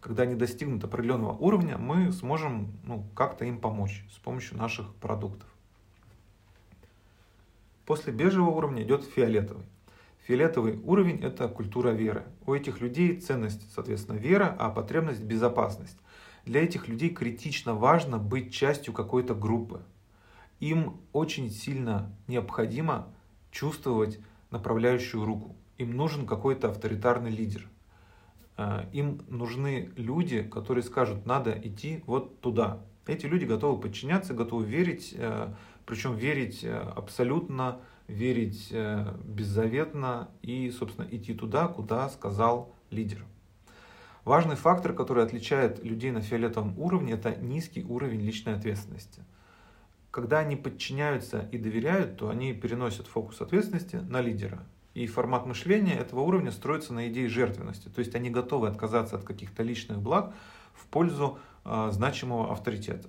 когда 0.00 0.24
они 0.24 0.34
достигнут 0.34 0.84
определенного 0.84 1.32
уровня, 1.32 1.78
мы 1.78 2.12
сможем 2.12 2.70
ну, 2.84 3.02
как-то 3.14 3.46
им 3.46 3.60
помочь 3.60 4.04
с 4.14 4.18
помощью 4.18 4.58
наших 4.58 4.94
продуктов. 4.96 5.48
После 7.86 8.12
бежевого 8.12 8.50
уровня 8.50 8.82
идет 8.82 9.06
фиолетовый. 9.06 9.64
Фиолетовый 10.26 10.78
уровень– 10.84 11.18
это 11.22 11.48
культура 11.48 11.92
веры. 11.92 12.24
У 12.44 12.52
этих 12.52 12.82
людей 12.82 13.18
ценность, 13.18 13.72
соответственно, 13.74 14.18
вера, 14.18 14.54
а 14.58 14.68
потребность– 14.68 15.22
безопасность. 15.22 15.96
Для 16.44 16.62
этих 16.62 16.88
людей 16.88 17.08
критично 17.08 17.72
важно 17.74 18.18
быть 18.18 18.52
частью 18.52 18.92
какой-то 18.92 19.34
группы. 19.34 19.80
Им 20.62 21.00
очень 21.12 21.50
сильно 21.50 22.14
необходимо 22.28 23.08
чувствовать 23.50 24.20
направляющую 24.52 25.24
руку. 25.24 25.56
Им 25.76 25.96
нужен 25.96 26.24
какой-то 26.24 26.68
авторитарный 26.68 27.32
лидер. 27.32 27.68
Э, 28.56 28.84
им 28.92 29.22
нужны 29.28 29.90
люди, 29.96 30.44
которые 30.44 30.84
скажут, 30.84 31.26
надо 31.26 31.50
идти 31.50 32.04
вот 32.06 32.40
туда. 32.40 32.78
Эти 33.08 33.26
люди 33.26 33.44
готовы 33.44 33.80
подчиняться, 33.80 34.34
готовы 34.34 34.64
верить 34.64 35.12
э, 35.18 35.52
причем 35.84 36.14
верить 36.14 36.62
э, 36.62 36.78
абсолютно, 36.94 37.80
верить 38.06 38.72
беззаветно 39.24 40.28
и, 40.42 40.70
собственно, 40.70 41.08
идти 41.10 41.34
туда, 41.34 41.66
куда 41.66 42.08
сказал 42.08 42.72
лидер. 42.90 43.24
Важный 44.24 44.54
фактор, 44.54 44.92
который 44.92 45.24
отличает 45.24 45.82
людей 45.82 46.12
на 46.12 46.20
фиолетовом 46.20 46.78
уровне, 46.78 47.14
это 47.14 47.34
низкий 47.34 47.82
уровень 47.82 48.20
личной 48.20 48.54
ответственности. 48.54 49.24
Когда 50.12 50.40
они 50.40 50.56
подчиняются 50.56 51.48
и 51.52 51.58
доверяют, 51.58 52.18
то 52.18 52.28
они 52.28 52.52
переносят 52.52 53.06
фокус 53.06 53.40
ответственности 53.40 53.96
на 53.96 54.20
лидера. 54.20 54.62
И 54.92 55.06
формат 55.06 55.46
мышления 55.46 55.94
этого 55.94 56.20
уровня 56.20 56.52
строится 56.52 56.92
на 56.92 57.08
идее 57.08 57.30
жертвенности. 57.30 57.88
То 57.88 58.00
есть 58.00 58.14
они 58.14 58.28
готовы 58.28 58.68
отказаться 58.68 59.16
от 59.16 59.24
каких-то 59.24 59.62
личных 59.62 60.02
благ 60.02 60.34
в 60.74 60.84
пользу 60.88 61.38
э, 61.64 61.88
значимого 61.92 62.52
авторитета. 62.52 63.08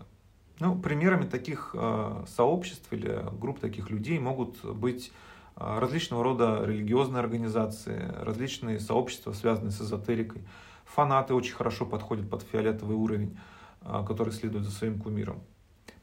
Ну, 0.61 0.79
примерами 0.79 1.25
таких 1.25 1.75
э, 1.77 2.23
сообществ 2.25 2.87
или 2.93 3.21
групп 3.37 3.59
таких 3.59 3.89
людей 3.89 4.17
могут 4.17 4.63
быть 4.63 5.11
э, 5.57 5.79
различного 5.79 6.23
рода 6.23 6.63
религиозные 6.63 7.19
организации, 7.19 8.13
различные 8.21 8.79
сообщества, 8.79 9.33
связанные 9.33 9.71
с 9.71 9.81
эзотерикой. 9.81 10.41
Фанаты 10.85 11.33
очень 11.33 11.55
хорошо 11.55 11.85
подходят 11.85 12.29
под 12.29 12.43
фиолетовый 12.43 12.95
уровень, 12.95 13.37
э, 13.81 14.05
который 14.07 14.31
следует 14.31 14.63
за 14.63 14.71
своим 14.71 15.01
кумиром. 15.01 15.43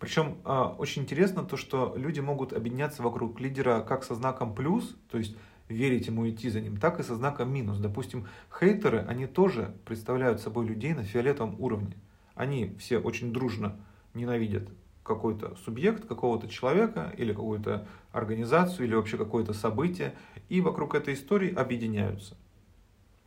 Причем 0.00 0.38
очень 0.78 1.02
интересно 1.02 1.44
то, 1.44 1.56
что 1.58 1.94
люди 1.94 2.20
могут 2.20 2.54
объединяться 2.54 3.02
вокруг 3.02 3.38
лидера 3.38 3.82
как 3.82 4.02
со 4.02 4.14
знаком 4.14 4.54
плюс, 4.54 4.96
то 5.10 5.18
есть 5.18 5.36
верить 5.68 6.06
ему 6.06 6.28
идти 6.28 6.48
за 6.48 6.60
ним, 6.60 6.78
так 6.78 6.98
и 6.98 7.02
со 7.02 7.14
знаком 7.14 7.52
минус. 7.52 7.78
Допустим, 7.78 8.26
хейтеры, 8.58 9.04
они 9.06 9.26
тоже 9.26 9.76
представляют 9.84 10.40
собой 10.40 10.66
людей 10.66 10.94
на 10.94 11.04
фиолетовом 11.04 11.54
уровне. 11.60 11.94
Они 12.34 12.74
все 12.78 12.98
очень 12.98 13.32
дружно 13.32 13.78
ненавидят 14.14 14.70
какой-то 15.02 15.54
субъект, 15.56 16.06
какого-то 16.06 16.48
человека 16.48 17.12
или 17.16 17.32
какую-то 17.32 17.86
организацию 18.10 18.86
или 18.86 18.94
вообще 18.94 19.18
какое-то 19.18 19.52
событие, 19.52 20.14
и 20.48 20.62
вокруг 20.62 20.94
этой 20.94 21.12
истории 21.12 21.54
объединяются. 21.54 22.36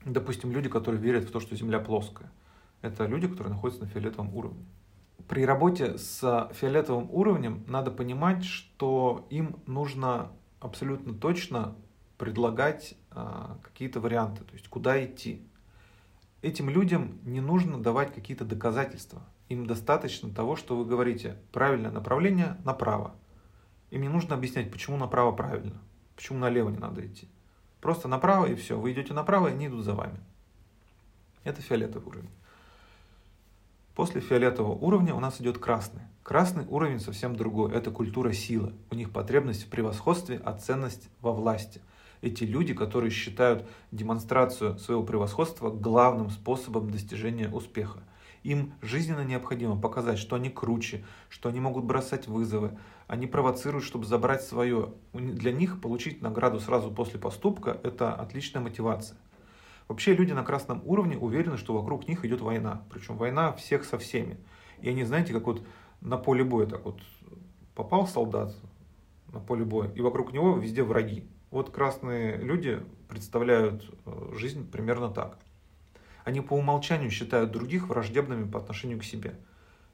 Допустим, 0.06 0.52
люди, 0.52 0.70
которые 0.70 1.00
верят 1.00 1.26
в 1.26 1.32
то, 1.32 1.40
что 1.40 1.56
Земля 1.56 1.80
плоская. 1.80 2.32
Это 2.82 3.06
люди, 3.06 3.28
которые 3.28 3.54
находятся 3.54 3.84
на 3.84 3.90
фиолетовом 3.90 4.36
уровне. 4.36 4.66
При 5.28 5.46
работе 5.46 5.98
с 5.98 6.50
фиолетовым 6.54 7.10
уровнем 7.12 7.64
надо 7.68 7.92
понимать, 7.92 8.44
что 8.44 9.26
им 9.30 9.56
нужно 9.66 10.32
абсолютно 10.60 11.14
точно 11.14 11.76
предлагать 12.18 12.96
а, 13.12 13.58
какие-то 13.64 14.00
варианты, 14.00 14.44
то 14.44 14.54
есть 14.54 14.68
куда 14.68 15.04
идти. 15.04 15.46
Этим 16.42 16.70
людям 16.70 17.20
не 17.24 17.42
нужно 17.42 17.82
давать 17.82 18.14
какие-то 18.14 18.46
доказательства. 18.46 19.22
Им 19.50 19.66
достаточно 19.66 20.30
того, 20.30 20.56
что 20.56 20.76
вы 20.76 20.86
говорите 20.86 21.38
правильное 21.52 21.92
направление 21.92 22.58
направо. 22.66 23.16
Им 23.92 24.02
не 24.02 24.10
нужно 24.10 24.36
объяснять, 24.36 24.72
почему 24.72 24.98
направо 24.98 25.32
правильно, 25.32 25.82
почему 26.16 26.40
налево 26.40 26.70
не 26.70 26.80
надо 26.80 27.06
идти. 27.06 27.30
Просто 27.80 28.08
направо 28.08 28.46
и 28.46 28.56
все. 28.56 28.80
Вы 28.80 28.94
идете 28.94 29.14
направо, 29.14 29.50
и 29.50 29.52
они 29.52 29.68
идут 29.68 29.84
за 29.84 29.94
вами. 29.94 30.20
Это 31.44 31.62
фиолетовый 31.62 32.08
уровень. 32.08 32.30
После 33.96 34.22
фиолетового 34.22 34.74
уровня 34.74 35.14
у 35.14 35.20
нас 35.20 35.40
идет 35.40 35.60
красный. 35.60 36.02
Красный 36.24 36.66
уровень 36.68 37.00
совсем 37.00 37.36
другой. 37.36 37.74
Это 37.74 37.92
культура 37.92 38.34
силы. 38.34 38.74
У 38.90 38.96
них 38.96 39.12
потребность 39.12 39.66
в 39.66 39.70
превосходстве, 39.70 40.42
а 40.44 40.54
ценность 40.54 41.10
во 41.22 41.32
власти. 41.32 41.80
Эти 42.22 42.44
люди, 42.44 42.74
которые 42.74 43.12
считают 43.12 43.68
демонстрацию 43.92 44.80
своего 44.80 45.04
превосходства 45.04 45.70
главным 45.70 46.32
способом 46.32 46.90
достижения 46.90 47.50
успеха. 47.50 48.00
Им 48.42 48.74
жизненно 48.82 49.24
необходимо 49.24 49.80
показать, 49.80 50.18
что 50.18 50.38
они 50.38 50.50
круче, 50.50 51.06
что 51.30 51.50
они 51.50 51.60
могут 51.60 51.86
бросать 51.86 52.28
вызовы. 52.28 52.78
Они 53.08 53.28
провоцируют, 53.28 53.86
чтобы 53.86 54.06
забрать 54.06 54.42
свое. 54.42 54.94
Для 55.14 55.52
них 55.52 55.80
получить 55.82 56.22
награду 56.22 56.60
сразу 56.60 56.90
после 56.90 57.20
поступка– 57.20 57.80
это 57.84 58.14
отличная 58.16 58.62
мотивация. 58.62 59.18
Вообще 59.94 60.14
люди 60.14 60.34
на 60.34 60.44
красном 60.44 60.82
уровне 60.86 61.18
уверены, 61.18 61.58
что 61.58 61.74
вокруг 61.74 62.08
них 62.08 62.26
идет 62.26 62.42
война. 62.42 62.84
Причем 62.92 63.16
война 63.16 63.54
всех 63.54 63.86
со 63.86 63.98
всеми. 63.98 64.38
И 64.82 64.90
они, 64.90 65.04
знаете, 65.04 65.34
как 65.34 65.46
вот 65.46 65.66
на 66.02 66.18
поле 66.18 66.44
боя 66.44 66.66
так 66.66 66.84
вот 66.86 67.00
попал 67.76 68.08
солдат 68.08 68.56
на 69.32 69.40
поле 69.40 69.66
боя, 69.66 69.90
и 69.96 70.02
вокруг 70.02 70.34
него 70.34 70.58
везде 70.58 70.84
враги. 70.84 71.28
Вот 71.50 71.70
красные 71.70 72.38
люди 72.38 72.82
представляют 73.08 73.90
э, 74.06 74.34
жизнь 74.36 74.70
примерно 74.70 75.10
так– 75.10 75.40
они 76.24 76.42
по 76.42 76.54
умолчанию 76.54 77.12
считают 77.12 77.52
других 77.52 77.88
враждебными 77.90 78.50
по 78.50 78.60
отношению 78.60 79.00
к 79.00 79.04
себе. 79.04 79.36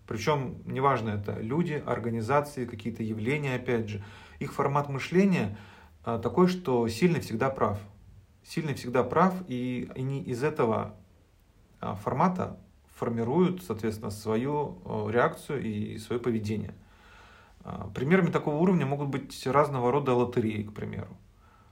Причем, 0.07 0.61
неважно, 0.65 1.09
это 1.09 1.39
люди, 1.39 1.81
организации, 1.85 2.65
какие-то 2.65 3.03
явления, 3.03 3.55
опять 3.55 3.89
же. 3.89 4.03
Их 4.39 4.53
формат 4.53 4.89
мышления 4.89 5.57
а, 6.03 6.17
такой, 6.17 6.47
что 6.47 6.87
сильный 6.87 7.19
всегда 7.19 7.49
прав. 7.49 7.79
Сильный 8.49 8.73
всегда 8.73 9.03
прав, 9.03 9.33
и 9.47 9.89
они 9.95 10.21
из 10.21 10.43
этого 10.43 10.95
а, 11.79 11.95
формата 11.95 12.57
формируют, 12.95 13.63
соответственно, 13.63 14.11
свою 14.11 15.09
реакцию 15.09 15.63
и 15.63 15.97
свое 15.99 16.19
поведение. 16.19 16.73
А, 17.63 17.89
примерами 17.93 18.31
такого 18.31 18.55
уровня 18.55 18.85
могут 18.85 19.07
быть 19.07 19.47
разного 19.47 19.91
рода 19.91 20.13
лотереи, 20.13 20.63
к 20.63 20.73
примеру, 20.73 21.15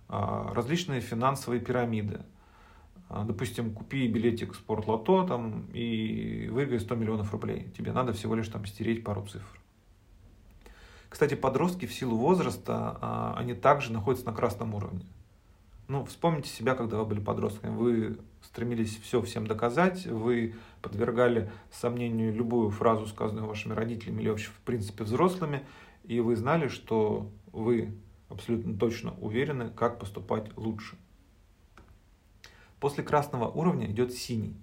различные 0.07 1.01
финансовые 1.01 1.59
пирамиды– 1.59 2.21
а, 3.09 3.23
допустим, 3.23 3.73
купи 3.73 4.07
билетик 4.07 4.53
в 4.53 4.57
спортлото 4.57 5.25
там, 5.27 5.67
и 5.73 6.49
выиграй 6.51 6.79
100 6.79 6.95
миллионов 6.95 7.31
рублей. 7.31 7.71
Тебе 7.77 7.93
надо 7.93 8.13
всего 8.13 8.35
лишь 8.35 8.49
там 8.49 8.65
стереть 8.65 9.03
пару 9.03 9.25
цифр. 9.25 9.59
Кстати, 11.09 11.35
подростки 11.35 11.85
в 11.85 11.93
силу 11.93 12.17
возраста, 12.17 12.97
а, 13.01 13.35
они 13.37 13.53
также 13.53 13.93
находятся 13.93 14.25
на 14.25 14.33
красном 14.33 14.75
уровне. 14.75 15.05
Ну, 15.87 16.03
вспомните 16.03 16.49
себя, 16.49 16.75
когда 16.75 16.97
вы 16.97 17.05
были 17.05 17.19
подростками. 17.21 17.75
Вы 17.75 18.19
стремились 18.41 18.99
все 18.99 19.21
всем 19.21 19.47
доказать, 19.47 20.05
вы 20.05 20.55
подвергали 20.81 21.49
сомнению 21.71 22.33
любую 22.33 22.71
фразу, 22.71 23.07
сказанную 23.07 23.47
вашими 23.47 23.73
родителями 23.73 24.21
или 24.21 24.29
вообще, 24.29 24.49
в 24.49 24.59
принципе, 24.65 25.05
взрослыми, 25.05 25.65
и 26.03 26.19
вы 26.19 26.35
знали, 26.35 26.67
что 26.67 27.31
вы 27.53 27.93
абсолютно 28.29 28.77
точно 28.77 29.13
уверены, 29.19 29.69
как 29.69 29.99
поступать 29.99 30.55
лучше. 30.57 30.97
После 32.79 33.03
красного 33.03 33.49
уровня 33.49 33.89
идет 33.89 34.13
синий. 34.13 34.55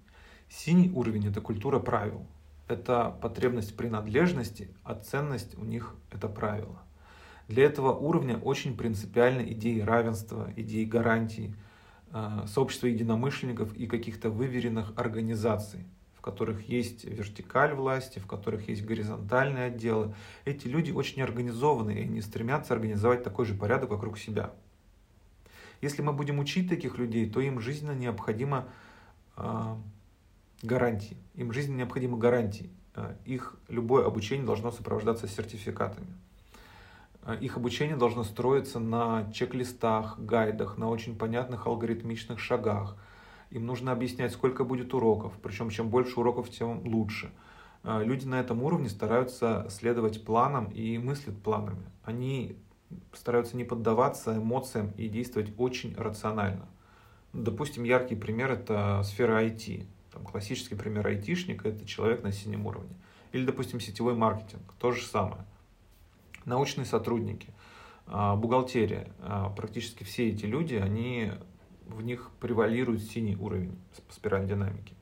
Синий 0.48 0.90
уровень– 0.90 1.26
это 1.28 1.40
культура 1.40 1.80
правил. 1.80 2.26
Это 2.68 3.16
потребность 3.20 3.76
принадлежности, 3.76 4.74
а 4.84 4.94
ценность 4.94 5.58
у 5.58 5.64
них– 5.64 5.94
это 6.10 6.28
правила. 6.28 6.83
Для 7.48 7.64
этого 7.64 7.92
уровня 7.92 8.38
очень 8.38 8.76
принципиальны 8.76 9.52
идеи 9.52 9.80
равенства, 9.80 10.50
идеи 10.56 10.84
гарантий, 10.84 11.54
э, 12.12 12.44
сообщества 12.46 12.86
единомышленников 12.86 13.74
и 13.74 13.86
каких-то 13.86 14.30
выверенных 14.30 14.92
организаций, 14.96 15.84
в 16.14 16.22
которых 16.22 16.68
есть 16.68 17.04
вертикаль 17.04 17.74
власти, 17.74 18.18
в 18.18 18.26
которых 18.26 18.68
есть 18.68 18.84
горизонтальные 18.84 19.66
отделы. 19.66 20.14
Эти 20.46 20.68
люди 20.68 20.90
очень 20.90 21.20
организованы, 21.22 21.90
и 21.90 22.02
они 22.02 22.22
стремятся 22.22 22.72
организовать 22.72 23.22
такой 23.22 23.44
же 23.44 23.54
порядок 23.54 23.90
вокруг 23.90 24.18
себя. 24.18 24.52
Если 25.82 26.00
мы 26.00 26.14
будем 26.14 26.38
учить 26.38 26.70
таких 26.70 26.96
людей, 26.96 27.28
то 27.28 27.40
им 27.40 27.60
жизненно 27.60 27.92
необходимо 27.92 28.68
э, 29.36 29.76
гарантии. 30.62 31.18
Им 31.34 31.52
жизненно 31.52 31.78
необходимы 31.78 32.16
гарантии. 32.16 32.70
Э, 32.94 33.16
их 33.26 33.56
любое 33.68 34.06
обучение 34.06 34.46
должно 34.46 34.70
сопровождаться 34.70 35.28
сертификатами. 35.28 36.06
Э, 37.24 37.36
их 37.40 37.56
обучение 37.56 37.96
должно 37.96 38.24
строиться 38.24 38.78
на 38.78 39.30
чек-листах, 39.32 40.18
гайдах, 40.18 40.78
на 40.78 40.88
очень 40.88 41.16
понятных 41.16 41.66
алгоритмичных 41.66 42.38
шагах. 42.38 42.96
Им 43.50 43.66
нужно 43.66 43.92
объяснять, 43.92 44.32
сколько 44.32 44.64
будет 44.64 44.94
уроков, 44.94 45.32
причем 45.42 45.70
чем 45.70 45.88
больше 45.88 46.20
уроков, 46.20 46.50
тем 46.50 46.86
лучше. 46.86 47.30
Э, 47.82 48.02
люди 48.04 48.26
на 48.26 48.40
этом 48.40 48.62
уровне 48.62 48.88
стараются 48.88 49.66
следовать 49.70 50.24
планам 50.24 50.66
и 50.66 50.98
мыслят 50.98 51.40
планами. 51.42 51.84
Они 52.02 52.56
стараются 53.12 53.56
не 53.56 53.64
поддаваться 53.64 54.36
эмоциям 54.36 54.92
и 54.96 55.08
действовать 55.08 55.52
очень 55.56 55.94
рационально. 55.96 56.66
Допустим, 57.32 57.82
яркий 57.82 58.14
пример– 58.14 58.50
это 58.52 59.02
сфера 59.04 59.42
IT. 59.44 59.86
Там, 60.12 60.24
классический 60.24 60.76
пример 60.76 61.06
айтишника– 61.06 61.68
это 61.70 61.84
человек 61.84 62.22
на 62.22 62.30
синем 62.30 62.66
уровне. 62.66 62.94
Или, 63.32 63.44
допустим, 63.44 63.80
сетевой 63.80 64.14
маркетинг– 64.14 64.62
то 64.78 64.92
же 64.92 65.04
самое. 65.04 65.44
Научные 66.44 66.84
сотрудники, 66.84 67.48
а, 68.06 68.36
бухгалтерия 68.36 69.08
а,– 69.20 69.48
практически 69.56 70.04
все 70.04 70.28
эти 70.28 70.44
люди, 70.44 70.74
они, 70.74 71.32
в 71.86 72.02
них 72.02 72.30
превалирует 72.40 73.02
синий 73.02 73.36
уровень 73.36 73.78
спираль 74.10 74.46
динамики. 74.46 74.94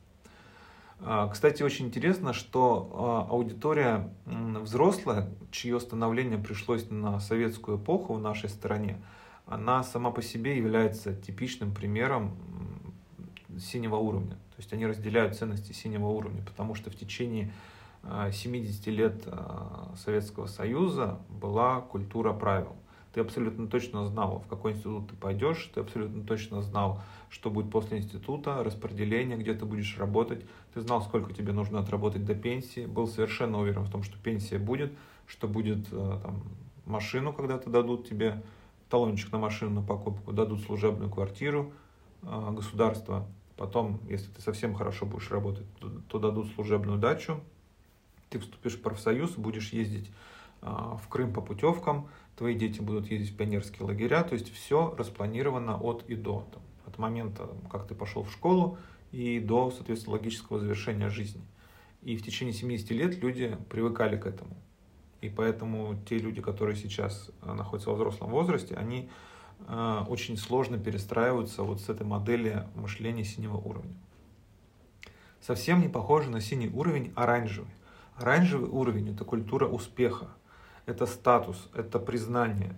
А, 1.01 1.29
кстати, 1.29 1.63
очень 1.63 1.87
интересно, 1.87 2.33
что 2.33 3.27
аудитория 3.29 4.09
взрослая, 4.25 5.29
чье 5.51 5.81
становление 5.81 6.39
пришлось 6.39 6.89
на 6.91 7.19
советскую 7.19 7.79
эпоху 7.79 8.15
в 8.15 8.21
нашей 8.21 8.49
стране, 8.49 9.03
она 9.47 9.83
сама 9.83 10.13
по 10.13 10.23
себе 10.23 10.57
является 10.57 11.15
типичным 11.15 11.75
примером 11.75 12.37
синего 13.59 13.97
уровня. 13.97 14.35
То 14.35 14.59
есть 14.59 14.73
они 14.73 14.87
разделяют 14.87 15.37
ценности 15.37 15.73
синего 15.73 16.07
уровня, 16.07 16.43
потому 16.43 16.75
что 16.75 16.91
в 16.91 16.95
течение 16.95 17.53
70 18.05 18.87
а, 18.87 18.91
лет 18.91 19.29
Советского 19.97 20.47
Союза 20.47 21.19
была 21.29 21.81
культура 21.81 22.33
правил. 22.33 22.77
Ты 23.13 23.21
абсолютно 23.21 23.67
точно 23.69 24.07
знал, 24.07 24.41
в 24.41 24.49
какой 24.49 24.73
институт 24.73 25.11
ты 25.11 25.17
пойдешь, 25.17 25.71
ты 25.75 25.81
абсолютно 25.81 26.25
точно 26.25 26.63
знал, 26.63 27.03
что 27.29 27.51
будет 27.51 27.71
после 27.71 27.99
института, 27.99 28.65
распределение, 28.65 29.37
где 29.37 29.53
ты 29.53 29.67
будешь 29.67 29.99
работать, 29.99 30.47
ты 30.73 30.81
знал, 30.81 31.03
сколько 31.03 31.35
тебе 31.35 31.53
нужно 31.53 31.81
отработать 31.81 32.25
до 32.25 32.35
пенсии, 32.35 32.87
был 32.87 33.07
совершенно 33.07 33.61
уверен 33.61 33.83
в 33.83 33.91
том, 33.91 34.03
что 34.03 34.19
пенсия 34.19 34.59
будет, 34.59 34.93
что 35.27 35.47
будет 35.47 35.87
э, 35.93 36.19
там, 36.23 36.43
машину 36.87 37.35
когда-то 37.35 37.69
дадут 37.69 38.09
тебе, 38.09 38.43
талончик 38.89 39.31
на 39.31 39.39
машину 39.39 39.81
на 39.81 39.87
покупку, 39.87 40.33
дадут 40.33 40.63
служебную 40.63 41.11
квартиру 41.11 41.73
э, 42.23 42.51
государства, 42.53 43.27
потом, 43.59 44.01
если 44.09 44.31
ты 44.31 44.41
совсем 44.41 44.75
хорошо 44.75 45.05
будешь 45.05 45.31
работать, 45.31 45.67
то, 45.81 45.91
то 46.09 46.19
дадут 46.19 46.49
служебную 46.55 46.99
дачу, 46.99 47.41
Ты 48.33 48.39
вступишь 48.39 48.77
в 48.77 48.81
профсоюз, 48.81 49.33
будешь 49.33 49.75
ездить 49.75 50.11
а, 50.63 50.97
в 50.97 51.07
Крым 51.09 51.35
по 51.35 51.43
путевкам, 51.43 52.09
твои 52.35 52.55
дети 52.55 52.81
будут 52.81 53.11
ездить 53.11 53.35
в 53.35 53.37
пионерские 53.37 53.87
лагеря, 53.87 54.23
то 54.23 54.33
есть 54.33 54.51
все 54.51 54.95
распланировано 54.97 55.77
от 55.77 56.05
и 56.09 56.15
до. 56.15 56.47
Там, 56.51 56.63
от 56.87 56.97
момента, 56.97 57.51
как 57.71 57.87
ты 57.87 57.95
пошел 57.95 58.23
в 58.23 58.33
школу 58.33 58.79
и 59.11 59.39
до, 59.39 59.71
соответственно, 59.71 60.17
логического 60.17 60.59
завершения 60.59 61.11
жизни. 61.11 61.43
И 62.01 62.17
в 62.17 62.25
течение 62.25 62.55
70 62.55 62.91
лет 62.93 63.23
люди 63.23 63.59
привыкали 63.69 64.17
к 64.17 64.27
этому. 64.27 64.57
И 65.21 65.29
поэтому 65.29 65.95
те 66.09 66.17
люди, 66.17 66.41
которые 66.41 66.75
сейчас 66.75 67.31
а, 67.43 67.53
находятся 67.55 67.91
во 67.91 67.97
взрослом 67.97 68.31
возрасте, 68.31 68.75
они 68.77 69.11
э, 69.69 70.05
очень 70.09 70.39
сложно 70.39 70.79
перестраиваются 70.79 71.63
вот 71.63 71.83
с 71.83 71.91
этой 71.91 72.07
модели 72.07 72.67
мышления 72.75 73.25
синего 73.25 73.59
уровня. 73.59 73.95
Совсем 75.43 75.83
не 75.83 75.89
похоже 75.89 76.31
на 76.31 76.41
синий 76.41 76.71
уровень 76.71 77.13
оранжевый. 77.15 77.71
Оранжевый 78.23 78.71
уровень– 78.71 79.11
это 79.13 79.25
культура 79.25 79.67
успеха, 79.67 80.29
это 80.87 81.07
статус, 81.07 81.69
это 81.75 81.99
признание. 81.99 82.77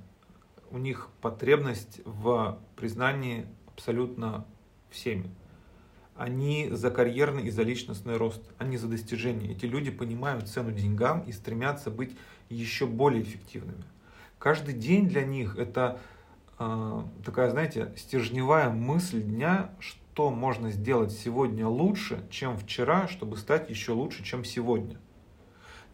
У 0.70 0.78
них 0.78 1.10
потребность 1.20 2.00
в 2.06 2.58
признании 2.76 3.46
абсолютно 3.66 4.46
всеми. 4.88 5.30
Они 6.16 6.70
за 6.70 6.90
карьерный 6.90 7.42
и 7.42 7.50
за 7.50 7.62
личностный 7.62 8.16
рост, 8.16 8.42
они 8.56 8.78
за 8.78 8.88
достижение. 8.88 9.52
Эти 9.52 9.66
люди 9.66 9.90
понимают 9.90 10.48
цену 10.48 10.72
деньгам 10.72 11.20
и 11.24 11.32
стремятся 11.32 11.90
быть 11.90 12.16
еще 12.48 12.86
более 12.86 13.22
эффективными. 13.22 13.84
Каждый 14.38 14.72
день 14.72 15.08
для 15.08 15.26
них 15.26 15.58
это 15.58 16.00
э, 16.58 17.02
такая, 17.22 17.50
знаете, 17.50 17.92
стержневая 17.98 18.70
мысль 18.70 19.22
дня, 19.22 19.74
что 19.78 20.30
можно 20.30 20.70
сделать 20.70 21.12
сегодня 21.12 21.68
лучше, 21.68 22.26
чем 22.30 22.56
вчера, 22.56 23.08
чтобы 23.08 23.36
стать 23.36 23.68
еще 23.68 23.92
лучше, 23.92 24.24
чем 24.24 24.42
сегодня. 24.44 24.98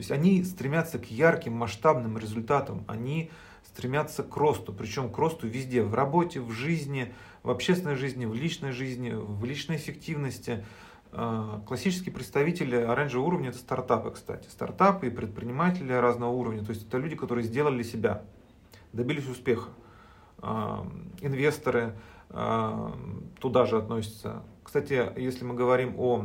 Есть 0.00 0.12
они 0.12 0.42
стремятся 0.45 0.99
к 0.99 1.11
ярким, 1.11 1.52
масштабным 1.52 2.16
результатам, 2.16 2.85
они 2.88 3.30
стремятся 3.66 4.23
к 4.23 4.35
росту, 4.35 4.73
причем 4.73 5.11
к 5.11 5.19
росту 5.19 5.47
везде, 5.47 5.83
в 5.83 5.92
работе, 5.92 6.40
в 6.40 6.50
жизни, 6.52 7.12
в 7.42 7.50
общественной 7.50 7.97
жизни, 7.97 8.25
в 8.25 8.35
личной 8.35 8.73
жизни, 8.73 9.12
в 9.12 9.45
личной 9.45 9.76
эффективности. 9.76 10.64
А, 11.12 11.61
классические 11.66 12.14
представители 12.14 12.76
оранжевого 12.76 13.26
уровня– 13.26 13.49
это 13.50 13.59
стартапы, 13.59 14.11
кстати. 14.12 14.49
Стартапы 14.49 15.09
и 15.09 15.11
предприниматели 15.11 15.92
разного 15.92 16.30
уровня. 16.30 16.64
То 16.64 16.71
есть 16.71 16.88
это 16.88 16.97
люди, 16.97 17.14
которые 17.14 17.45
сделали 17.45 17.83
себя, 17.83 18.23
добились 18.95 19.28
успеха. 19.28 19.69
А, 20.38 20.87
инвесторы 21.21 21.92
а, 22.30 22.97
туда 23.38 23.66
же 23.66 23.76
относятся. 23.76 24.45
Кстати, 24.64 25.12
если 25.19 25.45
мы 25.45 25.54
говорим 25.54 25.95
о 25.99 26.25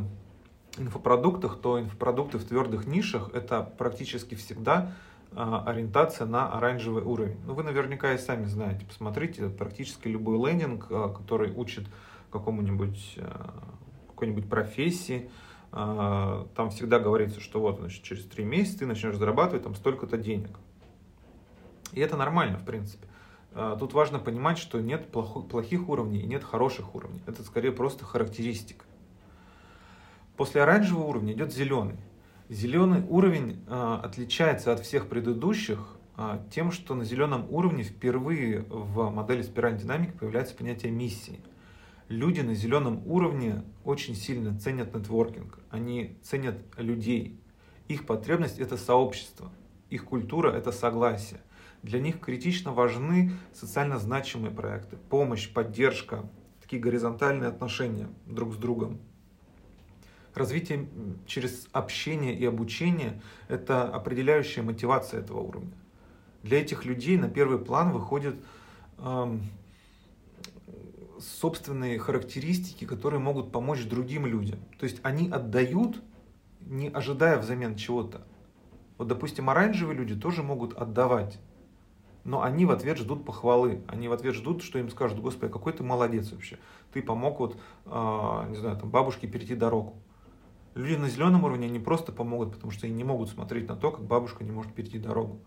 инфопродуктах, 0.78 1.58
то 1.60 1.80
инфопродукты 1.80 2.38
в 2.38 2.44
твердых 2.44 2.86
нишах 2.86 3.30
это 3.34 3.62
практически 3.62 4.34
всегда 4.34 4.92
а, 5.32 5.64
ориентация 5.66 6.26
на 6.26 6.50
оранжевый 6.52 7.02
уровень. 7.02 7.38
Ну, 7.46 7.54
вы 7.54 7.62
наверняка 7.62 8.14
и 8.14 8.18
сами 8.18 8.46
знаете, 8.46 8.86
посмотрите, 8.86 9.48
практически 9.48 10.08
любой 10.08 10.38
лендинг, 10.38 10.86
а, 10.90 11.08
который 11.10 11.52
учит 11.52 11.86
какому-нибудь 12.30 13.18
а, 13.18 13.76
какой-нибудь 14.08 14.48
профессии, 14.48 15.30
там 15.70 16.70
всегда 16.70 16.98
говорится, 16.98 17.38
что 17.38 17.60
вот, 17.60 17.80
значит, 17.80 18.02
через 18.02 18.24
три 18.24 18.44
месяца 18.44 18.78
ты 18.78 18.86
начнешь 18.86 19.16
зарабатывать 19.16 19.64
там 19.64 19.74
столько-то 19.74 20.16
денег. 20.16 20.58
И 21.92 22.00
это 22.00 22.16
нормально, 22.16 22.56
в 22.56 22.64
принципе. 22.64 23.06
Тут 23.78 23.92
важно 23.92 24.18
понимать, 24.18 24.56
что 24.56 24.80
нет 24.80 25.12
плохих 25.12 25.90
уровней 25.90 26.20
и 26.20 26.26
нет 26.26 26.44
хороших 26.44 26.94
уровней. 26.94 27.20
Это 27.26 27.42
скорее 27.42 27.72
просто 27.72 28.06
характеристика. 28.06 28.85
После 30.36 30.62
оранжевого 30.62 31.06
уровня 31.06 31.32
идет 31.32 31.52
зеленый. 31.52 31.96
Зеленый 32.48 33.02
уровень 33.08 33.64
э, 33.66 33.98
отличается 34.02 34.72
от 34.72 34.80
всех 34.80 35.08
предыдущих 35.08 35.96
э, 36.16 36.38
тем, 36.50 36.70
что 36.70 36.94
на 36.94 37.04
зеленом 37.04 37.46
уровне 37.50 37.82
впервые 37.82 38.60
в 38.68 39.10
модели 39.10 39.42
спиральной 39.42 39.80
динамики 39.80 40.12
появляется 40.12 40.54
понятие 40.54 40.92
миссии. 40.92 41.40
Люди 42.08 42.40
на 42.40 42.54
зеленом 42.54 43.02
уровне 43.06 43.64
очень 43.84 44.14
сильно 44.14 44.56
ценят 44.58 44.94
нетворкинг, 44.94 45.58
они 45.70 46.18
ценят 46.22 46.62
людей. 46.76 47.40
Их 47.88 48.06
потребность 48.06 48.60
это 48.60 48.76
сообщество, 48.76 49.50
их 49.90 50.04
культура 50.04 50.52
это 50.52 50.70
согласие. 50.70 51.40
Для 51.82 51.98
них 51.98 52.20
критично 52.20 52.72
важны 52.72 53.32
социально 53.52 53.98
значимые 53.98 54.52
проекты, 54.52 54.98
помощь, 55.08 55.52
поддержка, 55.52 56.28
такие 56.60 56.80
горизонтальные 56.80 57.48
отношения 57.48 58.08
друг 58.26 58.54
с 58.54 58.56
другом. 58.56 59.00
Развитие 60.36 60.86
через 61.26 61.66
общение 61.72 62.34
и 62.34 62.44
обучение– 62.44 63.22
это 63.48 63.84
определяющая 63.84 64.62
мотивация 64.62 65.20
этого 65.20 65.40
уровня. 65.40 65.72
Для 66.42 66.60
этих 66.60 66.84
людей 66.84 67.16
на 67.16 67.30
первый 67.30 67.58
план 67.58 67.90
выходят 67.90 68.36
э, 68.98 69.38
собственные 71.18 71.98
характеристики, 71.98 72.84
которые 72.84 73.18
могут 73.18 73.50
помочь 73.50 73.86
другим 73.86 74.26
людям. 74.26 74.58
То 74.78 74.84
есть 74.84 75.00
они 75.02 75.30
отдают, 75.30 76.02
не 76.60 76.90
ожидая 76.90 77.38
взамен 77.38 77.74
чего-то. 77.74 78.26
Вот, 78.98 79.08
допустим, 79.08 79.48
оранжевые 79.48 79.96
люди 79.96 80.14
тоже 80.14 80.42
могут 80.42 80.76
отдавать, 80.76 81.38
но 82.24 82.42
они 82.42 82.66
в 82.66 82.72
ответ 82.72 82.98
ждут 82.98 83.24
похвалы, 83.24 83.80
они 83.88 84.08
в 84.08 84.12
ответ 84.12 84.34
ждут, 84.34 84.62
что 84.62 84.78
им 84.78 84.90
скажут, 84.90 85.18
Господи, 85.18 85.50
какой 85.50 85.72
ты 85.72 85.82
молодец 85.82 86.30
вообще, 86.30 86.58
ты 86.92 87.00
помог 87.00 87.40
вот, 87.40 87.56
э, 87.86 88.46
не 88.50 88.56
знаю, 88.56 88.76
там, 88.76 88.90
бабушке 88.90 89.26
перейти 89.26 89.54
дорогу. 89.54 89.94
Люди 90.76 90.94
на 90.94 91.08
зеленом 91.08 91.42
уровне 91.44 91.70
не 91.70 91.78
просто 91.78 92.12
помогут, 92.12 92.52
потому 92.52 92.70
что 92.70 92.86
они 92.86 92.94
не 92.94 93.02
могут 93.02 93.30
смотреть 93.30 93.66
на 93.66 93.76
то, 93.76 93.90
как 93.90 94.04
бабушка 94.04 94.44
не 94.44 94.50
может 94.50 94.74
перейти 94.74 94.98
дорогу. 94.98 95.40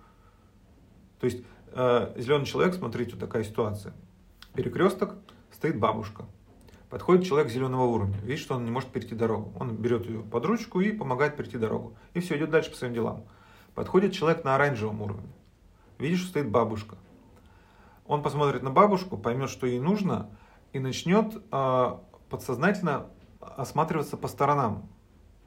То 1.20 1.26
есть 1.26 1.44
э, 1.72 2.14
зеленый 2.18 2.48
человек, 2.48 2.74
смотрите, 2.74 3.12
вот 3.12 3.20
такая 3.20 3.44
ситуация. 3.44 3.94
Перекресток, 4.56 5.18
стоит 5.52 5.80
бабушка. 5.80 6.26
Подходит 6.90 7.28
человек 7.28 7.52
зеленого 7.52 7.84
уровня, 7.84 8.18
видит, 8.22 8.40
что 8.40 8.56
он 8.56 8.66
не 8.66 8.72
может 8.72 8.90
перейти 8.90 9.14
дорогу. 9.14 9.54
Он 9.60 9.76
берет 9.78 10.08
ее 10.08 10.22
под 10.22 10.46
ручку 10.46 10.82
и 10.82 10.92
помогает 10.92 11.38
перейти 11.38 11.60
дорогу. 11.60 11.96
И 12.16 12.22
все, 12.22 12.36
идет 12.36 12.50
дальше 12.50 12.72
по 12.72 12.78
своим 12.78 12.96
делам. 12.96 13.24
Подходит 13.76 14.14
человек 14.14 14.44
на 14.44 14.56
оранжевом 14.56 15.00
уровне. 15.00 15.30
Видит, 16.00 16.18
что 16.18 16.30
стоит 16.30 16.50
бабушка. 16.50 16.98
Он 18.08 18.24
посмотрит 18.24 18.64
на 18.64 18.72
бабушку, 18.72 19.16
поймет, 19.16 19.52
что 19.52 19.68
ей 19.68 19.80
нужно, 19.80 20.32
и 20.74 20.80
начнет 20.80 21.36
э, 21.52 21.98
подсознательно 22.32 23.06
осматриваться 23.40 24.18
по 24.18 24.28
сторонам. 24.28 24.90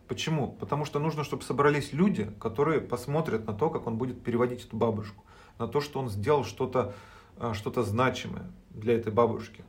Почему? 0.09 0.53
Потому 0.53 0.85
что 0.85 0.99
нужно, 0.99 1.25
чтобы 1.25 1.43
собрались 1.43 1.93
люди, 1.93 2.31
которые 2.41 2.81
посмотрят 2.81 3.47
на 3.47 3.55
то, 3.55 3.71
как 3.71 3.87
он 3.87 3.97
будет 3.97 4.23
переводить 4.23 4.65
эту 4.65 4.77
бабушку, 4.77 5.25
на 5.59 5.69
то, 5.69 5.81
что 5.81 6.01
он 6.01 6.11
сделал 6.11 6.45
что-то 6.45 6.95
э, 7.39 7.53
что 7.55 7.83
значимое 7.83 8.51
для 8.71 8.95
этой 8.95 9.13
бабушки. 9.13 9.65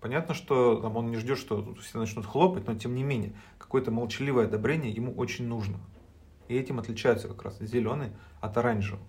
Понятно, 0.00 0.34
что 0.34 0.76
там, 0.76 0.96
он 0.96 1.10
не 1.10 1.16
ждет, 1.16 1.38
что 1.38 1.62
тут 1.62 1.80
все 1.80 1.98
начнут 1.98 2.26
хлопать, 2.26 2.66
но 2.66 2.74
тем 2.74 2.94
не 2.94 3.04
менее, 3.04 3.34
какое-то 3.58 3.90
молчаливое 3.90 4.46
одобрение 4.46 4.90
ему 4.90 5.14
очень 5.14 5.46
нужно. 5.46 5.78
И 6.48 6.56
этим 6.56 6.78
отличаются 6.78 7.28
как 7.28 7.42
раз 7.42 7.58
зеленый 7.60 8.08
от 8.40 8.56
оранжевого. 8.56 9.06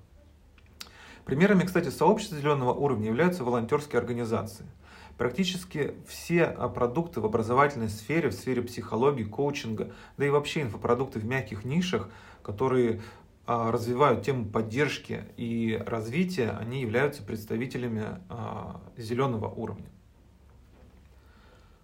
Примерами, 1.26 1.64
кстати, 1.64 1.90
сообщества 1.90 2.38
зеленого 2.38 2.74
уровня 2.74 3.08
являются 3.08 3.44
волонтерские 3.44 4.00
организации– 4.00 4.66
Практически 5.18 5.94
все 6.08 6.46
а, 6.46 6.68
продукты 6.70 7.22
в 7.22 7.26
образовательной 7.26 7.90
сфере, 7.90 8.30
в 8.30 8.34
сфере 8.34 8.62
психологии, 8.62 9.24
коучинга, 9.24 9.92
да 10.18 10.26
и 10.26 10.30
вообще 10.30 10.64
инфопродукты 10.64 11.20
в 11.20 11.26
мягких 11.26 11.66
нишах, 11.66 12.10
которые 12.42 13.02
а, 13.46 13.72
развивают 13.72 14.24
тему 14.24 14.46
поддержки 14.46 15.26
и 15.38 15.82
развития, 15.86 16.52
они 16.52 16.82
являются 16.82 17.24
представителями 17.24 18.06
а, 18.30 18.82
зеленого 18.98 19.48
уровня. 19.48 19.90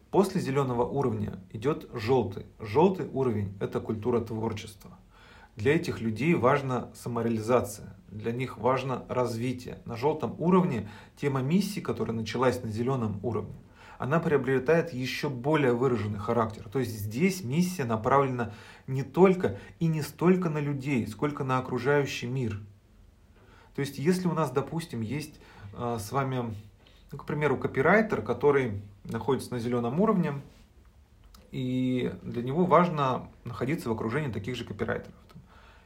После 0.09 0.41
зеленого 0.41 0.85
уровня 0.85 1.39
идет 1.51 1.87
желтый. 1.93 2.47
Желтый 2.59 3.07
уровень– 3.11 3.55
это 3.59 3.79
культура 3.79 4.21
творчества. 4.21 4.97
Для 5.55 5.75
этих 5.75 6.01
людей 6.01 6.33
важна 6.33 6.89
самореализация, 6.95 7.95
для 8.11 8.31
них 8.31 8.57
важно 8.57 9.05
развитие. 9.07 9.79
На 9.85 9.95
желтом 9.95 10.35
уровне 10.37 10.89
тема 11.15 11.41
миссии, 11.41 11.79
которая 11.79 12.15
началась 12.15 12.61
на 12.63 12.69
зеленом 12.69 13.19
уровне, 13.23 13.55
она 13.97 14.19
приобретает 14.19 14.93
еще 14.93 15.29
более 15.29 15.73
выраженный 15.73 16.19
характер. 16.19 16.67
То 16.69 16.79
есть 16.79 16.91
здесь 16.91 17.43
миссия 17.43 17.83
направлена 17.83 18.53
не 18.87 19.03
только 19.03 19.57
и 19.79 19.87
не 19.87 20.01
столько 20.01 20.49
на 20.49 20.59
людей, 20.59 21.05
сколько 21.07 21.43
на 21.43 21.57
окружающий 21.57 22.27
мир. 22.27 22.59
То 23.75 23.81
есть 23.81 23.97
если 23.99 24.27
у 24.27 24.33
нас, 24.33 24.51
допустим, 24.51 25.01
есть 25.01 25.39
э, 25.73 25.97
с 25.99 26.11
вами, 26.11 26.53
ну, 27.11 27.17
к 27.17 27.25
примеру, 27.25 27.57
копирайтер, 27.57 28.21
который 28.21 28.81
находится 29.03 29.51
на 29.53 29.59
зеленом 29.59 29.99
уровне, 29.99 30.33
и 31.51 32.13
для 32.21 32.41
него 32.41 32.65
важно 32.65 33.27
находиться 33.43 33.89
в 33.89 33.91
окружении 33.91 34.31
таких 34.31 34.55
же 34.55 34.65
копирайтеров 34.65 35.13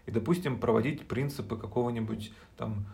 и, 0.06 0.12
допустим, 0.12 0.58
проводить 0.58 1.08
принципы 1.08 1.58
какого-нибудь 1.58 2.34
там 2.58 2.86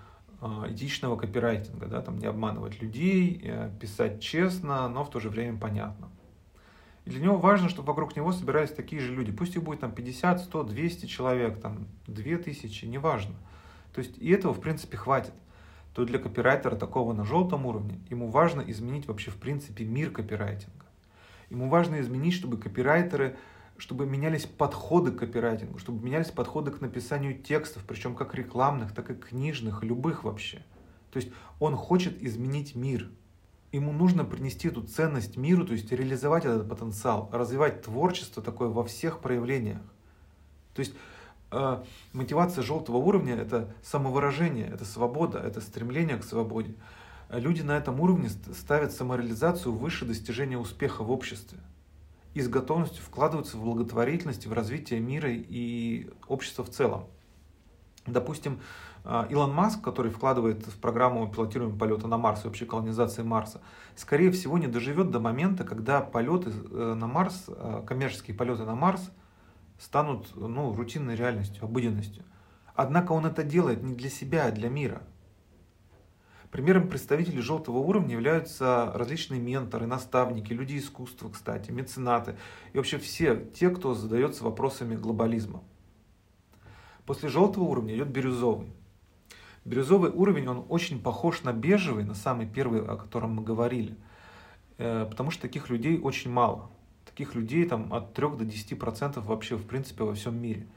а, 0.42 0.68
этичного 0.70 1.18
копирайтинга, 1.18 1.88
да, 1.88 2.02
там 2.02 2.18
не 2.18 2.26
обманывать 2.26 2.82
людей, 2.82 3.42
э, 3.44 3.70
писать 3.80 4.22
честно, 4.22 4.88
но 4.88 5.04
в 5.04 5.10
то 5.10 5.20
же 5.20 5.30
время 5.30 5.58
понятно. 5.60 6.10
И 7.06 7.10
для 7.10 7.22
него 7.22 7.38
важно, 7.38 7.68
чтобы 7.68 7.88
вокруг 7.88 8.16
него 8.16 8.32
собирались 8.32 8.72
такие 8.72 9.02
же 9.02 9.14
люди. 9.14 9.32
Пусть 9.32 9.56
их 9.56 9.64
будет 9.64 9.80
там 9.80 9.92
50, 9.92 10.42
100, 10.42 10.64
200 10.64 11.06
человек, 11.08 11.60
там 11.60 11.88
2000, 12.08 12.86
неважно. 12.86 13.36
То 13.94 14.00
есть 14.00 14.18
и 14.18 14.30
этого, 14.30 14.54
в 14.54 14.62
принципе, 14.62 14.96
хватит. 14.96 15.34
То 15.94 16.06
для 16.06 16.20
копирайтера 16.20 16.76
такого 16.76 17.14
на 17.14 17.26
желтом 17.26 17.66
уровне 17.66 18.00
ему 18.10 18.30
важно 18.30 18.62
изменить 18.62 19.08
вообще, 19.08 19.32
в 19.32 19.38
принципе, 19.38 19.84
мир 19.84 20.12
копирайтинга. 20.12 20.86
Ему 21.50 21.68
важно 21.68 22.00
изменить, 22.00 22.36
чтобы 22.36 22.58
копирайтеры, 22.58 23.36
чтобы 23.80 24.06
менялись 24.06 24.46
подходы 24.46 25.12
к 25.12 25.20
копирайтингу, 25.20 25.80
чтобы 25.80 26.04
менялись 26.04 26.30
подходы 26.32 26.72
к 26.72 26.82
написанию 26.82 27.42
текстов, 27.42 27.84
причем 27.88 28.14
как 28.14 28.36
рекламных, 28.36 28.94
так 28.94 29.10
и 29.10 29.16
книжных, 29.16 29.84
любых 29.84 30.26
вообще. 30.26 30.58
То 31.12 31.18
есть 31.18 31.30
он 31.60 31.76
хочет 31.76 32.22
изменить 32.22 32.76
мир. 32.76 33.10
Ему 33.72 33.94
нужно 33.94 34.26
принести 34.26 34.68
эту 34.68 34.84
ценность 34.84 35.38
миру, 35.38 35.66
то 35.66 35.74
есть 35.74 35.92
реализовать 35.92 36.44
этот 36.44 36.68
потенциал, 36.68 37.30
развивать 37.32 37.84
творчество 37.84 38.44
такое 38.44 38.68
во 38.68 38.84
всех 38.84 39.22
проявлениях. 39.22 39.82
То 40.74 40.82
есть 40.82 40.94
э, 41.52 41.84
мотивация 42.12 42.64
желтого 42.64 42.98
уровня– 42.98 43.36
это 43.38 43.74
самовыражение, 43.82 44.68
это 44.68 44.84
свобода, 44.84 45.40
это 45.40 45.62
стремление 45.62 46.18
к 46.18 46.24
свободе. 46.26 46.76
Люди 47.30 47.62
на 47.62 47.78
этом 47.78 48.02
уровне 48.02 48.30
ставят 48.30 48.92
самореализацию 48.92 49.72
выше 49.72 50.04
достижения 50.04 50.58
успеха 50.58 51.04
в 51.04 51.12
обществе 51.12 51.60
и 52.34 52.42
с 52.42 52.48
готовностью 52.48 53.04
вкладываются 53.04 53.58
в 53.58 53.64
благотворительность, 53.64 54.46
в 54.46 54.54
развитие 54.54 55.00
мира 55.00 55.30
и 55.32 56.10
общества 56.28 56.64
в 56.64 56.70
целом. 56.70 57.06
Допустим, 58.06 58.60
а, 59.04 59.28
Илон 59.30 59.54
Маск, 59.54 59.82
который 59.82 60.12
вкладывает 60.12 60.66
в 60.68 60.80
программу 60.80 61.28
пилотируемого 61.32 61.78
полета 61.78 62.08
на 62.08 62.18
Марс 62.18 62.46
и 62.46 62.48
общей 62.48 62.66
колонизации 62.66 63.24
Марса, 63.24 63.62
скорее 63.96 64.32
всего 64.32 64.58
не 64.58 64.68
доживет 64.68 65.12
до 65.12 65.20
момента, 65.20 65.64
когда 65.64 66.02
полеты 66.02 66.52
э, 66.52 66.94
на 66.96 67.08
Марс, 67.08 67.46
э, 67.48 67.84
коммерческие 67.88 68.36
полеты 68.36 68.64
на 68.64 68.76
Марс 68.76 69.10
станут 69.80 70.36
ну, 70.36 70.74
рутинной 70.74 71.16
реальностью, 71.16 71.64
обыденностью. 71.64 72.24
Однако 72.76 73.14
он 73.14 73.26
это 73.26 73.44
делает 73.44 73.84
не 73.84 73.94
для 73.94 74.10
себя, 74.10 74.46
а 74.46 74.52
для 74.52 74.70
мира. 74.70 75.02
Примером 76.52 76.88
представителей 76.88 77.42
желтого 77.42 77.78
уровня 77.78 78.14
являются 78.14 78.92
различные 78.96 79.40
менторы, 79.40 79.86
наставники, 79.86 80.52
люди 80.52 80.80
искусства, 80.80 81.30
кстати, 81.30 81.70
меценаты 81.70 82.38
и 82.74 82.78
вообще 82.78 82.98
все 82.98 83.36
те, 83.54 83.70
кто 83.70 83.94
задается 83.94 84.44
вопросами 84.44 84.96
глобализма. 84.96 85.62
После 87.06 87.30
желтого 87.30 87.66
уровня 87.66 87.96
идет 87.96 88.08
бирюзовый. 88.08 88.72
Бирюзовый 89.64 90.10
уровень, 90.10 90.48
он 90.48 90.66
очень 90.70 91.00
похож 91.02 91.44
на 91.44 91.54
бежевый, 91.54 92.04
на 92.04 92.16
самый 92.16 92.48
первый, 92.48 92.84
о 92.84 92.96
котором 92.96 93.36
мы 93.36 93.44
говорили, 93.44 93.96
э, 94.80 95.06
потому 95.08 95.30
что 95.30 95.44
таких 95.44 95.70
людей 95.70 96.00
очень 96.00 96.32
мало. 96.32 96.72
Таких 97.06 97.36
людей 97.36 97.66
там 97.66 97.94
от 97.94 98.14
3 98.14 98.38
до 98.38 98.46
10% 98.46 99.24
вообще 99.24 99.56
в 99.56 99.66
принципе 99.68 100.04
во 100.04 100.16
всем 100.16 100.42
мире. 100.42 100.68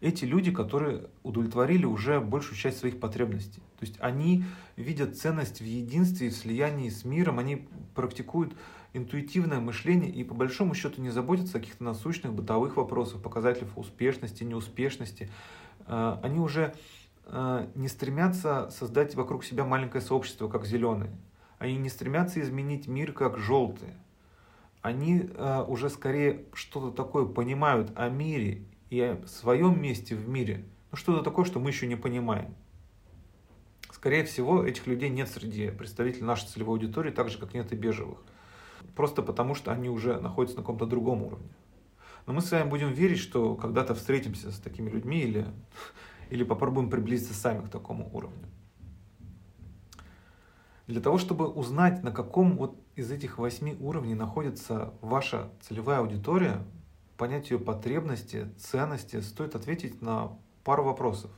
Эти 0.00 0.24
люди, 0.24 0.50
которые 0.50 1.08
удовлетворили 1.22 1.84
уже 1.84 2.20
большую 2.20 2.56
часть 2.56 2.78
своих 2.78 2.98
потребностей. 3.00 3.60
То 3.78 3.86
есть 3.86 3.96
они 4.00 4.44
видят 4.76 5.18
ценность 5.18 5.60
в 5.60 5.64
единстве, 5.64 6.30
в 6.30 6.34
слиянии 6.34 6.88
с 6.88 7.04
миром, 7.04 7.38
они 7.38 7.68
практикуют 7.94 8.54
интуитивное 8.92 9.60
мышление 9.60 10.10
и 10.10 10.24
по 10.24 10.34
большому 10.34 10.74
счету 10.74 11.00
не 11.02 11.10
заботятся 11.10 11.58
о 11.58 11.60
каких-то 11.60 11.84
насущных 11.84 12.32
бытовых 12.32 12.76
вопросах, 12.76 13.22
показателях 13.22 13.76
успешности, 13.76 14.42
неуспешности. 14.42 15.30
Э, 15.86 16.18
они 16.22 16.38
уже 16.38 16.74
Э, 17.32 17.68
не 17.76 17.86
стремятся 17.86 18.70
создать 18.70 19.14
вокруг 19.14 19.44
себя 19.44 19.64
маленькое 19.64 20.02
сообщество, 20.02 20.48
как 20.48 20.66
зеленые. 20.66 21.12
Они 21.58 21.76
не 21.76 21.88
стремятся 21.88 22.40
изменить 22.40 22.88
мир, 22.88 23.12
как 23.12 23.38
желтые. 23.38 23.94
Они 24.82 25.28
э, 25.32 25.64
уже 25.68 25.90
скорее 25.90 26.46
что-то 26.54 26.90
такое 26.90 27.26
понимают 27.26 27.92
о 27.94 28.08
мире 28.08 28.64
и 28.90 29.00
о 29.00 29.26
своем 29.26 29.80
месте 29.80 30.14
в 30.14 30.28
мире. 30.28 30.64
Ну, 30.90 30.96
что-то 30.96 31.22
такое, 31.22 31.44
что 31.44 31.60
мы 31.60 31.70
еще 31.70 31.86
не 31.86 31.96
понимаем. 31.96 32.54
Скорее 33.92 34.24
всего, 34.24 34.64
этих 34.64 34.86
людей 34.86 35.08
нет 35.08 35.28
среди 35.28 35.70
представителей 35.70 36.24
нашей 36.24 36.46
целевой 36.46 36.78
аудитории, 36.78 37.10
так 37.10 37.28
же, 37.28 37.38
как 37.38 37.54
нет 37.54 37.72
и 37.72 37.76
бежевых. 37.76 38.18
Просто 38.94 39.22
потому, 39.22 39.54
что 39.54 39.72
они 39.72 39.88
уже 39.88 40.20
находятся 40.20 40.58
на 40.58 40.62
каком-то 40.62 40.86
другом 40.86 41.22
уровне. 41.22 41.48
Но 42.26 42.32
мы 42.32 42.40
с 42.40 42.50
вами 42.50 42.68
будем 42.68 42.92
верить, 42.92 43.18
что 43.18 43.54
когда-то 43.54 43.94
встретимся 43.94 44.50
с 44.52 44.58
такими 44.58 44.90
людьми 44.90 45.20
или 45.20 45.46
или 46.30 46.44
попробуем 46.44 46.88
приблизиться 46.88 47.34
сами 47.34 47.66
к 47.66 47.68
такому 47.68 48.08
уровню. 48.12 48.48
Для 50.86 51.00
того, 51.00 51.18
чтобы 51.18 51.48
узнать, 51.48 52.02
на 52.02 52.10
каком 52.10 52.56
вот 52.56 52.80
из 52.96 53.10
этих 53.10 53.38
восьми 53.38 53.76
уровней 53.78 54.14
находится 54.14 54.94
ваша 55.00 55.50
целевая 55.60 55.98
аудитория, 55.98 56.64
понять 57.20 57.50
ее 57.50 57.58
потребности, 57.58 58.48
ценности, 58.56 59.20
стоит 59.20 59.54
ответить 59.54 60.00
на 60.00 60.32
пару 60.64 60.84
вопросов. 60.84 61.30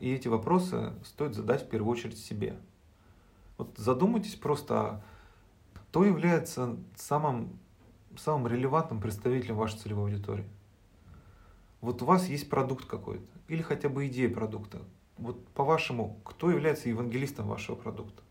И 0.00 0.10
эти 0.10 0.26
вопросы 0.26 0.94
стоит 1.04 1.34
задать 1.34 1.66
в 1.66 1.68
первую 1.68 1.92
очередь 1.92 2.16
себе. 2.16 2.56
Вот 3.58 3.76
задумайтесь 3.76 4.36
просто, 4.36 5.04
кто 5.74 6.02
является 6.02 6.78
самым, 6.96 7.58
самым 8.16 8.46
релевантным 8.46 9.02
представителем 9.02 9.56
вашей 9.56 9.80
целевой 9.80 10.12
аудитории. 10.12 10.48
Вот 11.82 12.00
у 12.00 12.06
вас 12.06 12.26
есть 12.26 12.48
продукт 12.48 12.86
какой-то, 12.86 13.28
или 13.48 13.60
хотя 13.60 13.90
бы 13.90 14.06
идея 14.06 14.32
продукта. 14.32 14.78
Вот 15.18 15.46
по-вашему, 15.48 16.20
кто 16.24 16.50
является 16.50 16.88
евангелистом 16.88 17.48
вашего 17.48 17.76
продукта? 17.76 18.22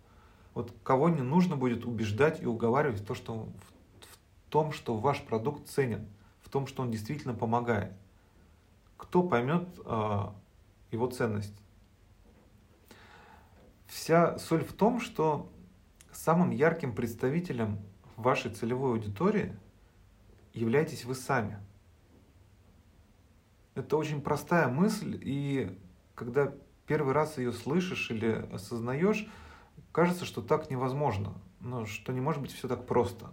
Вот 0.55 0.73
кого 0.81 1.09
не 1.09 1.21
нужно 1.21 1.57
будет 1.57 1.85
убеждать 1.85 2.41
и 2.41 2.47
уговаривать 2.47 3.01
в, 3.01 3.05
то, 3.05 3.13
что, 3.13 3.47
в, 4.47 4.49
том, 4.49 4.71
что 4.71 4.97
ваш 4.97 5.21
продукт 5.23 5.67
ценен, 5.67 6.07
в 6.41 6.49
том, 6.49 6.67
что 6.67 6.81
он 6.81 6.91
действительно 6.91 7.33
помогает. 7.33 7.93
Кто 8.95 9.21
поймет 9.21 9.67
э, 9.85 10.27
его 10.91 11.07
ценность? 11.07 11.55
Вся 13.85 14.37
соль 14.37 14.63
в 14.63 14.73
том, 14.73 14.99
что 14.99 15.51
самым 16.11 16.51
ярким 16.51 16.95
представителем 16.95 17.79
вашей 18.15 18.51
целевой 18.51 18.91
аудитории 18.93 19.55
являетесь 20.53 21.05
вы 21.05 21.13
сами– 21.13 21.59
это 23.77 23.95
очень 23.95 24.21
простая 24.21 24.67
мысль, 24.67 25.19
и 25.21 25.79
когда 26.15 26.51
первый 26.87 27.13
раз 27.13 27.37
ее 27.37 27.53
слышишь 27.53 28.09
или 28.09 28.47
осознаешь, 28.51 29.27
кажется, 29.91 30.25
что 30.25 30.41
так 30.41 30.71
невозможно, 30.71 31.35
но 31.59 31.85
что 31.85 32.11
не 32.11 32.19
может 32.19 32.41
быть 32.41 32.51
все 32.51 32.67
так 32.67 32.87
просто. 32.87 33.31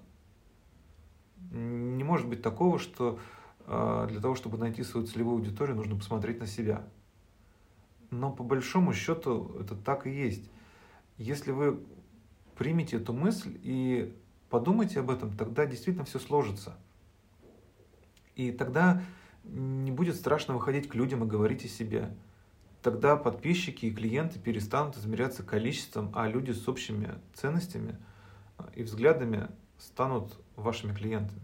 Может 2.15 2.29
быть 2.29 2.43
такого, 2.43 2.79
что 2.79 3.19
э, 3.67 4.07
для 4.09 4.21
того, 4.21 4.37
чтобы 4.37 4.57
найти 4.57 4.85
свою 4.85 5.05
целевую 5.05 5.39
аудиторию, 5.39 5.75
нужно 5.75 5.97
посмотреть 5.97 6.39
на 6.39 6.47
себя. 6.47 6.87
Но 8.13 8.31
по 8.31 8.45
большому 8.45 8.93
счету 8.93 9.51
это 9.61 9.75
так 9.75 10.07
и 10.07 10.11
есть. 10.11 10.49
Если 11.19 11.51
вы 11.51 11.81
примете 12.55 12.99
эту 12.99 13.13
мысль 13.13 13.59
и 13.65 14.15
подумайте 14.49 15.01
об 15.01 15.11
этом, 15.11 15.37
тогда 15.37 15.67
действительно 15.67 16.05
все 16.05 16.21
сложится. 16.21 16.77
И 18.37 18.53
тогда 18.53 19.03
не 19.43 19.91
будет 19.91 20.15
страшно 20.15 20.55
выходить 20.55 20.89
к 20.89 20.95
людям 20.95 21.25
и 21.25 21.27
говорить 21.27 21.65
о 21.65 21.69
себе. 21.69 22.15
Тогда 22.81 23.17
подписчики 23.17 23.87
и 23.87 23.93
клиенты 23.93 24.39
перестанут 24.39 24.97
измеряться 24.97 25.43
количеством, 25.43 26.13
а 26.15 26.29
люди 26.29 26.53
с 26.53 26.69
общими 26.69 27.15
ценностями 27.35 27.97
и 28.77 28.85
взглядами 28.85 29.49
станут 29.79 30.39
вашими 30.55 30.95
клиентами. 30.95 31.43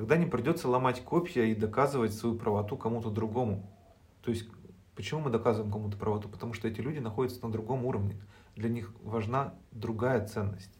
Тогда 0.00 0.16
не 0.16 0.24
придется 0.24 0.66
ломать 0.66 1.04
копья 1.04 1.44
и 1.44 1.54
доказывать 1.54 2.14
свою 2.14 2.34
правоту 2.34 2.78
кому-то 2.78 3.10
другому. 3.10 3.70
То 4.22 4.30
есть, 4.30 4.48
почему 4.94 5.20
мы 5.20 5.28
доказываем 5.28 5.70
кому-то 5.70 5.98
правоту? 5.98 6.26
Потому 6.26 6.54
что 6.54 6.68
эти 6.68 6.80
люди 6.80 7.00
находятся 7.00 7.44
на 7.44 7.52
другом 7.52 7.84
уровне. 7.84 8.18
Для 8.56 8.70
них 8.70 8.94
важна 9.02 9.52
другая 9.72 10.26
ценность. 10.26 10.72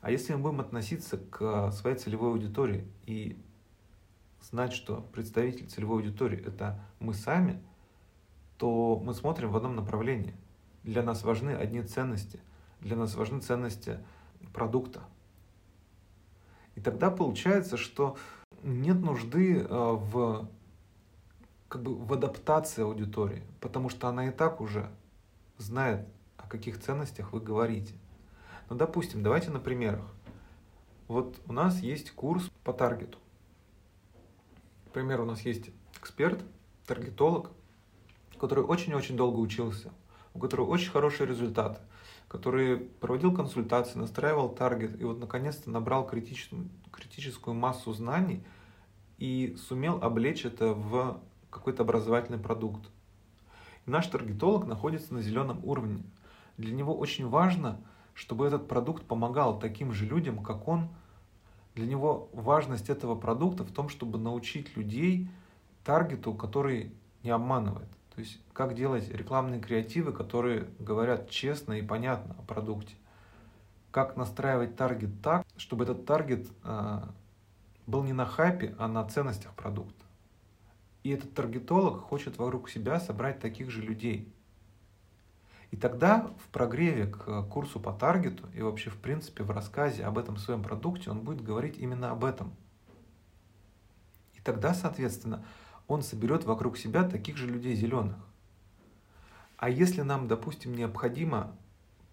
А 0.00 0.10
если 0.10 0.32
мы 0.32 0.38
будем 0.38 0.60
относиться 0.60 1.18
к 1.18 1.70
своей 1.72 1.98
целевой 1.98 2.30
аудитории 2.30 2.88
и 3.04 3.38
знать, 4.40 4.72
что 4.72 5.06
представитель 5.12 5.66
целевой 5.66 5.98
аудитории– 5.98 6.42
это 6.46 6.80
мы 7.00 7.12
сами, 7.12 7.62
то 8.56 8.98
мы 8.98 9.12
смотрим 9.12 9.50
в 9.50 9.56
одном 9.58 9.76
направлении. 9.76 10.34
Для 10.84 11.02
нас 11.02 11.22
важны 11.22 11.50
одни 11.50 11.82
ценности, 11.82 12.40
для 12.80 12.96
нас 12.96 13.14
важны 13.14 13.42
ценности 13.42 13.98
продукта. 14.54 15.02
И 16.76 16.80
тогда 16.80 17.10
получается, 17.10 17.76
что 17.76 18.16
нет 18.62 19.00
нужды 19.00 19.58
э, 19.58 19.66
в, 19.68 20.48
как 21.68 21.82
бы, 21.82 21.96
в 21.96 22.12
адаптации 22.12 22.82
аудитории, 22.82 23.42
потому 23.60 23.88
что 23.88 24.08
она 24.08 24.28
и 24.28 24.30
так 24.30 24.60
уже 24.60 24.90
знает, 25.58 26.06
о 26.36 26.48
каких 26.48 26.80
ценностях 26.80 27.32
вы 27.32 27.40
говорите. 27.40 27.94
Ну, 28.68 28.76
допустим, 28.76 29.22
давайте 29.22 29.50
на 29.50 29.58
примерах. 29.58 30.04
Вот 31.08 31.40
у 31.46 31.52
нас 31.52 31.80
есть 31.80 32.10
курс 32.10 32.50
по 32.62 32.72
таргету. 32.72 33.18
Например, 34.86 35.20
у 35.20 35.24
нас 35.24 35.40
есть 35.42 35.70
эксперт, 35.98 36.40
таргетолог, 36.86 37.50
который 38.38 38.64
очень-очень 38.64 39.16
долго 39.16 39.38
учился, 39.38 39.92
у 40.34 40.38
которого 40.38 40.66
очень 40.66 40.90
хорошие 40.90 41.26
результаты, 41.26 41.80
который 42.28 42.76
проводил 42.78 43.32
консультации, 43.32 43.98
настраивал 43.98 44.48
таргет 44.48 45.00
и 45.00 45.04
вот 45.04 45.18
наконец-то 45.18 45.70
набрал 45.70 46.06
критическую, 46.06 46.68
критическую 46.90 47.54
массу 47.54 47.92
знаний 47.92 48.42
и 49.18 49.56
сумел 49.68 50.02
облечь 50.02 50.44
это 50.44 50.72
в 50.72 51.20
какой-то 51.50 51.84
образовательный 51.84 52.38
продукт. 52.38 52.90
И 53.86 53.90
наш 53.90 54.06
таргетолог 54.08 54.66
находится 54.66 55.14
на 55.14 55.22
зеленом 55.22 55.64
уровне. 55.64 56.02
Для 56.56 56.74
него 56.74 56.96
очень 56.96 57.28
важно, 57.28 57.80
чтобы 58.14 58.46
этот 58.46 58.66
продукт 58.66 59.04
помогал 59.04 59.58
таким 59.58 59.92
же 59.92 60.04
людям, 60.06 60.42
как 60.42 60.66
он. 60.68 60.88
Для 61.74 61.86
него 61.86 62.30
важность 62.32 62.88
этого 62.88 63.14
продукта 63.14 63.62
в 63.64 63.70
том, 63.70 63.88
чтобы 63.88 64.18
научить 64.18 64.76
людей 64.76 65.28
таргету, 65.84 66.34
который 66.34 66.92
не 67.22 67.30
обманывает. 67.30 67.88
То 68.16 68.22
есть 68.22 68.40
как 68.54 68.74
делать 68.74 69.10
рекламные 69.10 69.60
креативы, 69.60 70.10
которые 70.10 70.68
говорят 70.78 71.28
честно 71.28 71.74
и 71.74 71.82
понятно 71.82 72.34
о 72.38 72.42
продукте. 72.42 72.94
Как 73.90 74.16
настраивать 74.16 74.74
таргет 74.74 75.20
так, 75.22 75.46
чтобы 75.58 75.84
этот 75.84 76.06
таргет 76.06 76.48
э, 76.64 77.02
был 77.86 78.02
не 78.04 78.14
на 78.14 78.24
хайпе, 78.24 78.74
а 78.78 78.88
на 78.88 79.06
ценностях 79.06 79.52
продукта. 79.52 80.02
И 81.02 81.10
этот 81.10 81.34
таргетолог 81.34 82.00
хочет 82.00 82.38
вокруг 82.38 82.70
себя 82.70 83.00
собрать 83.00 83.38
таких 83.38 83.70
же 83.70 83.82
людей. 83.82 84.32
И 85.70 85.76
тогда 85.76 86.30
в 86.42 86.48
прогреве 86.48 87.06
к 87.08 87.42
курсу 87.42 87.80
по 87.80 87.92
таргету 87.92 88.48
и 88.54 88.62
вообще 88.62 88.88
в 88.88 88.96
принципе 88.96 89.44
в 89.44 89.50
рассказе 89.50 90.04
об 90.04 90.16
этом 90.16 90.38
своем 90.38 90.62
продукте 90.62 91.10
он 91.10 91.20
будет 91.20 91.42
говорить 91.42 91.76
именно 91.76 92.12
об 92.12 92.24
этом. 92.24 92.56
И 94.32 94.40
тогда, 94.40 94.72
соответственно, 94.72 95.44
он 95.88 96.02
соберет 96.02 96.44
вокруг 96.44 96.76
себя 96.76 97.04
таких 97.04 97.36
же 97.36 97.46
людей 97.46 97.74
зеленых. 97.74 98.16
А 99.56 99.70
если 99.70 100.02
нам, 100.02 100.28
допустим, 100.28 100.74
необходимо 100.74 101.56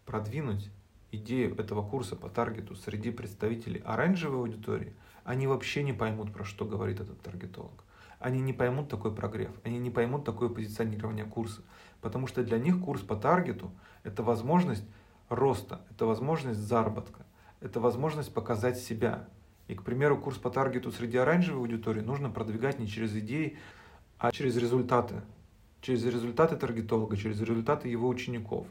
продвинуть 0.06 0.70
идею 1.12 1.56
этого 1.60 1.88
курса 1.88 2.16
по 2.16 2.30
таргету 2.30 2.76
среди 2.76 3.12
представителей 3.12 3.82
оранжевой 3.86 4.40
аудитории, 4.40 4.96
они 5.24 5.48
вообще 5.48 5.84
не 5.84 5.94
поймут, 5.94 6.34
про 6.34 6.44
что 6.44 6.66
говорит 6.66 7.00
этот 7.00 7.22
таргетолог. 7.22 7.84
Они 8.20 8.40
не 8.40 8.54
поймут 8.54 8.90
такой 8.90 9.14
прогрев, 9.14 9.52
они 9.64 9.78
не 9.80 9.90
поймут 9.90 10.24
такое 10.24 10.50
позиционирование 10.50 11.26
курса, 11.26 11.62
потому 12.00 12.28
что 12.28 12.44
для 12.44 12.58
них 12.58 12.80
курс 12.80 13.02
по 13.02 13.16
таргету– 13.16 13.72
это 14.04 14.24
возможность 14.24 14.86
роста, 15.30 15.82
это 15.90 16.06
возможность 16.06 16.60
заработка, 16.60 17.26
это 17.60 17.80
возможность 17.80 18.34
показать 18.34 18.78
себя, 18.78 19.28
и, 19.74 19.76
к 19.76 19.82
примеру, 19.82 20.18
курс 20.18 20.38
по 20.38 20.52
таргету 20.52 20.92
среди 20.92 21.18
оранжевой 21.18 21.62
аудитории 21.62 22.02
нужно 22.02 22.30
продвигать 22.30 22.78
не 22.78 22.88
через 22.88 23.16
идеи, 23.16 23.58
а 24.20 24.32
через 24.32 24.56
результаты. 24.56 25.22
Через 25.82 26.06
результаты 26.06 26.56
таргетолога, 26.58 27.18
через 27.18 27.42
результаты 27.42 27.90
его 27.90 28.08
учеников. 28.08 28.68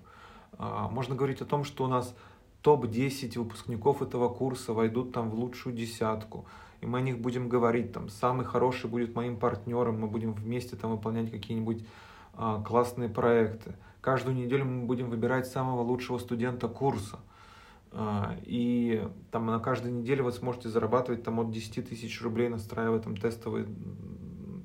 А, 0.58 0.88
можно 0.88 1.16
говорить 1.16 1.40
о 1.40 1.44
том, 1.44 1.64
что 1.64 1.84
у 1.84 1.88
нас 1.88 2.14
топ-10 2.62 3.36
выпускников 3.36 4.00
этого 4.00 4.28
курса 4.28 4.72
войдут 4.72 5.12
там 5.12 5.28
в 5.28 5.34
лучшую 5.34 5.74
десятку. 5.74 6.46
И 6.80 6.86
мы 6.86 6.98
о 6.98 7.02
них 7.02 7.18
будем 7.18 7.48
говорить, 7.48 7.92
там, 7.92 8.08
самый 8.08 8.46
хороший 8.46 8.88
будет 8.88 9.16
моим 9.16 9.36
партнером, 9.36 10.00
мы 10.00 10.06
будем 10.06 10.32
вместе 10.32 10.76
там 10.76 10.92
выполнять 10.92 11.32
какие-нибудь 11.32 11.84
а, 12.34 12.62
классные 12.62 13.08
проекты. 13.08 13.74
Каждую 14.00 14.36
неделю 14.36 14.66
мы 14.66 14.86
будем 14.86 15.10
выбирать 15.10 15.48
самого 15.48 15.82
лучшего 15.82 16.18
студента 16.18 16.68
курса– 16.68 17.18
и 17.94 19.06
там 19.30 19.46
на 19.46 19.58
каждой 19.58 19.92
неделе 19.92 20.22
вы 20.22 20.32
сможете 20.32 20.68
зарабатывать 20.68 21.22
там 21.22 21.40
от 21.40 21.50
10 21.50 21.88
тысяч 21.88 22.22
рублей, 22.22 22.48
настраивая 22.48 23.00
там 23.00 23.16
тестовые, 23.16 23.66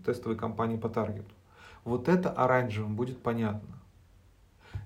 тестовые 0.06 0.38
компании 0.38 0.78
по 0.78 0.90
таргету. 0.90 1.34
Вот 1.84 2.08
это 2.08 2.32
оранжевым 2.32 2.96
будет 2.96 3.22
понятно. 3.22 3.78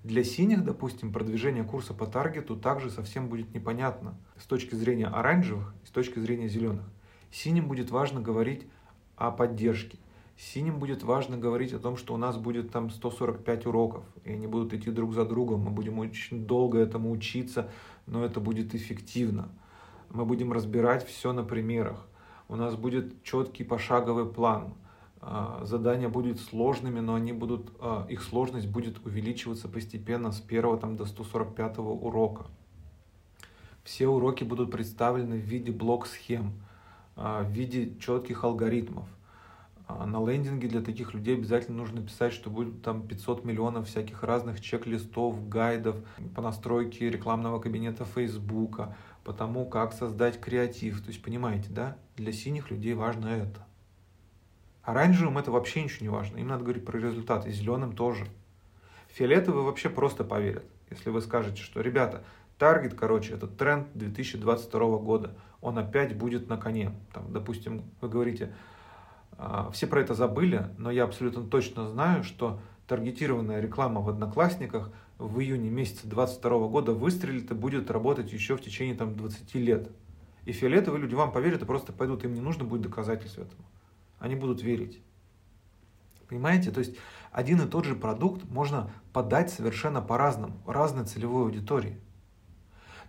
Для 0.04 0.24
синих, 0.24 0.64
допустим, 0.64 1.14
продвижение 1.14 1.64
курса 1.64 1.94
по 1.94 2.08
таргету 2.08 2.56
также 2.56 2.90
совсем 2.90 3.30
будет 3.30 3.54
непонятно 3.54 4.18
с 4.38 4.46
точки 4.46 4.74
зрения 4.74 5.08
оранжевых 5.08 5.76
и 5.84 5.88
с 5.88 5.92
точки 5.92 6.18
зрения 6.18 6.48
зеленых. 6.48 6.86
Синим 7.32 7.68
будет 7.68 7.92
важно 7.92 8.20
говорить 8.20 8.68
о 9.16 9.32
поддержке. 9.32 10.00
Синим 10.38 10.80
будет 10.80 11.04
важно 11.04 11.38
говорить 11.38 11.74
о 11.74 11.80
том, 11.80 11.98
что 11.98 12.14
у 12.14 12.18
нас 12.18 12.38
будет 12.38 12.72
там 12.72 12.90
145 12.90 13.66
уроков, 13.68 14.04
и 14.24 14.32
они 14.32 14.48
будут 14.48 14.74
идти 14.74 14.90
друг 14.90 15.14
за 15.14 15.26
другом, 15.26 15.62
мы 15.62 15.72
будем 15.72 16.00
очень 16.00 16.46
долго 16.46 16.80
этому 16.80 17.12
учиться, 17.12 17.70
но 18.08 18.26
это 18.26 18.40
будет 18.40 18.74
эффективно. 18.74 19.50
Мы 20.10 20.26
будем 20.26 20.52
разбирать 20.52 21.06
все 21.08 21.32
на 21.32 21.44
примерах. 21.44 22.08
У 22.50 22.56
нас 22.56 22.76
будет 22.76 23.24
четкий 23.24 23.64
пошаговый 23.64 24.26
план. 24.26 24.74
А, 25.22 25.62
задания 25.64 26.10
будут 26.10 26.40
сложными, 26.40 27.00
но 27.00 27.16
они 27.16 27.32
будут, 27.32 27.72
а, 27.80 28.06
их 28.10 28.24
сложность 28.24 28.68
будет 28.68 29.06
увеличиваться 29.06 29.70
постепенно 29.70 30.32
с 30.32 30.42
первого 30.42 30.78
там, 30.78 30.98
до 30.98 31.06
145 31.06 31.78
урока. 31.78 32.48
Все 33.84 34.08
уроки 34.08 34.44
будут 34.44 34.72
представлены 34.72 35.38
в 35.38 35.44
виде 35.44 35.72
блок-схем, 35.72 36.54
а, 37.16 37.44
в 37.44 37.52
виде 37.52 37.96
четких 38.00 38.44
алгоритмов– 38.44 39.08
на 40.06 40.26
лендинге 40.26 40.68
для 40.68 40.82
таких 40.82 41.14
людей 41.14 41.36
обязательно 41.36 41.78
нужно 41.78 42.02
писать, 42.02 42.34
что 42.34 42.50
будет 42.50 42.82
там 42.82 43.08
500 43.08 43.46
миллионов 43.46 43.88
всяких 43.88 44.24
разных 44.24 44.62
чек-листов, 44.62 45.48
гайдов 45.50 45.96
по 46.36 46.42
настройке 46.42 47.10
рекламного 47.10 47.60
кабинета 47.60 48.06
Фейсбука, 48.06 48.96
по 49.24 49.34
тому, 49.34 49.66
как 49.68 49.94
создать 49.94 50.40
креатив. 50.40 51.02
То 51.02 51.08
есть, 51.10 51.22
понимаете, 51.22 51.68
да? 51.70 51.98
Для 52.18 52.32
синих 52.32 52.72
людей 52.72 52.94
важно 52.94 53.28
это. 53.28 53.66
Оранжевым 54.84 55.38
это 55.38 55.52
вообще 55.52 55.84
ничего 55.84 56.04
не 56.04 56.10
важно. 56.10 56.38
Им 56.38 56.48
надо 56.48 56.64
говорить 56.64 56.86
про 56.86 56.98
результаты. 56.98 57.52
Зеленым 57.52 57.96
тоже. 57.96 58.28
Фиолетовые 59.10 59.64
вообще 59.64 59.90
просто 59.90 60.24
поверят. 60.24 60.66
Если 60.90 61.10
вы 61.10 61.22
скажете, 61.22 61.62
что, 61.62 61.82
ребята, 61.82 62.24
таргет, 62.58 62.96
короче, 62.96 63.34
это 63.34 63.48
тренд 63.48 63.88
2022 63.94 64.98
года. 64.98 65.36
Он 65.62 65.78
опять 65.78 66.16
будет 66.16 66.50
на 66.50 66.58
коне. 66.58 66.92
Там, 67.14 67.32
допустим, 67.32 67.84
вы 68.02 68.10
говорите, 68.10 68.46
а, 68.46 68.71
все 69.74 69.88
про 69.88 70.02
это 70.02 70.14
забыли, 70.14 70.70
но 70.78 70.92
я 70.92 71.04
абсолютно 71.04 71.44
точно 71.44 71.88
знаю, 71.88 72.24
что 72.24 72.60
таргетированная 72.88 73.62
реклама 73.62 74.02
в 74.02 74.10
Одноклассниках 74.10 74.92
в 75.18 75.40
июне 75.40 75.70
месяце 75.70 76.08
2022 76.08 76.68
года 76.68 76.94
выстрелит 76.94 77.50
и 77.52 77.54
будет 77.54 77.90
работать 77.90 78.34
еще 78.34 78.58
в 78.58 78.62
течение 78.62 78.96
там, 78.96 79.16
20 79.16 79.56
лет. 79.56 79.90
И 80.46 80.52
фиолетовые 80.52 81.02
люди 81.02 81.14
вам 81.14 81.32
поверят 81.32 81.62
и 81.62 81.66
просто 81.66 81.94
пойдут, 81.94 82.24
им 82.24 82.34
не 82.34 82.42
нужно 82.42 82.66
будет 82.66 82.82
доказательств 82.82 83.38
этому. 83.38 83.64
Они 84.20 84.36
будут 84.36 84.62
верить. 84.62 85.00
Понимаете? 86.28 86.72
То 86.72 86.80
есть 86.80 86.96
один 87.32 87.62
и 87.62 87.68
тот 87.68 87.86
же 87.86 87.96
продукт 87.96 88.44
можно 88.50 88.90
подать 89.14 89.52
совершенно 89.52 90.02
по-разному, 90.02 90.58
разной 90.66 91.06
целевой 91.06 91.44
аудитории. 91.44 92.00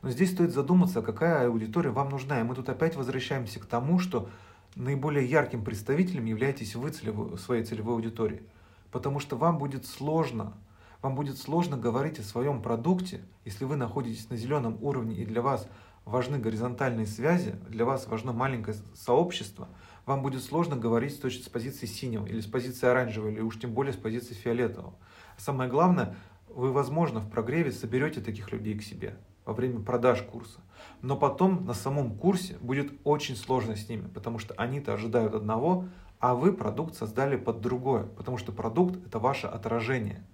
Но 0.02 0.10
здесь 0.10 0.32
стоит 0.32 0.52
задуматься, 0.52 1.00
какая 1.02 1.46
аудитория 1.46 1.90
вам 1.90 2.08
нужна. 2.08 2.40
И 2.40 2.42
мы 2.42 2.54
тут 2.54 2.68
опять 2.68 2.96
возвращаемся 2.96 3.60
к 3.60 3.66
тому, 3.66 3.98
что 3.98 4.28
наиболее 4.74 5.28
ярким 5.28 5.64
представителем 5.64 6.24
являетесь 6.24 6.74
вы 6.74 6.90
целевой, 6.90 7.38
своей 7.38 7.64
целевой 7.64 7.94
аудитории. 7.94 8.42
Потому 8.90 9.20
что 9.20 9.36
вам 9.36 9.58
будет 9.58 9.86
сложно, 9.86 10.54
вам 11.00 11.14
будет 11.14 11.38
сложно 11.38 11.76
говорить 11.76 12.18
о 12.18 12.22
своем 12.22 12.62
продукте, 12.62 13.22
если 13.44 13.64
вы 13.64 13.76
находитесь 13.76 14.28
на 14.30 14.36
зеленом 14.36 14.78
уровне 14.82 15.16
и 15.16 15.24
для 15.24 15.42
вас 15.42 15.68
важны 16.04 16.38
горизонтальные 16.38 17.06
связи, 17.06 17.56
для 17.68 17.84
вас 17.84 18.06
важно 18.06 18.32
маленькое 18.32 18.76
сообщество, 18.94 19.68
вам 20.04 20.22
будет 20.22 20.42
сложно 20.42 20.76
говорить 20.76 21.14
с 21.14 21.18
точки 21.18 21.42
с 21.42 21.48
позиции 21.48 21.86
синего 21.86 22.26
или 22.26 22.40
с 22.40 22.46
позиции 22.46 22.86
оранжевого, 22.86 23.30
или 23.30 23.40
уж 23.40 23.58
тем 23.58 23.72
более 23.72 23.92
с 23.92 23.96
позиции 23.96 24.34
фиолетового. 24.34 24.94
Самое 25.36 25.70
главное, 25.70 26.16
вы, 26.48 26.72
возможно, 26.72 27.20
в 27.20 27.30
прогреве 27.30 27.72
соберете 27.72 28.20
таких 28.20 28.52
людей 28.52 28.76
к 28.78 28.82
себе 28.82 29.16
во 29.44 29.52
время 29.52 29.80
продаж 29.80 30.22
курса. 30.22 30.60
Но 31.00 31.16
потом 31.16 31.64
на 31.64 31.74
самом 31.74 32.16
курсе 32.16 32.56
будет 32.60 32.92
очень 33.04 33.36
сложно 33.36 33.76
с 33.76 33.88
ними, 33.88 34.08
потому 34.08 34.38
что 34.38 34.54
они-то 34.54 34.94
ожидают 34.94 35.34
одного, 35.34 35.86
а 36.18 36.34
вы 36.34 36.52
продукт 36.52 36.94
создали 36.94 37.36
под 37.36 37.60
другое, 37.60 38.04
потому 38.04 38.38
что 38.38 38.52
продукт– 38.52 39.04
это 39.06 39.18
ваше 39.18 39.46
отражение. 39.46 40.24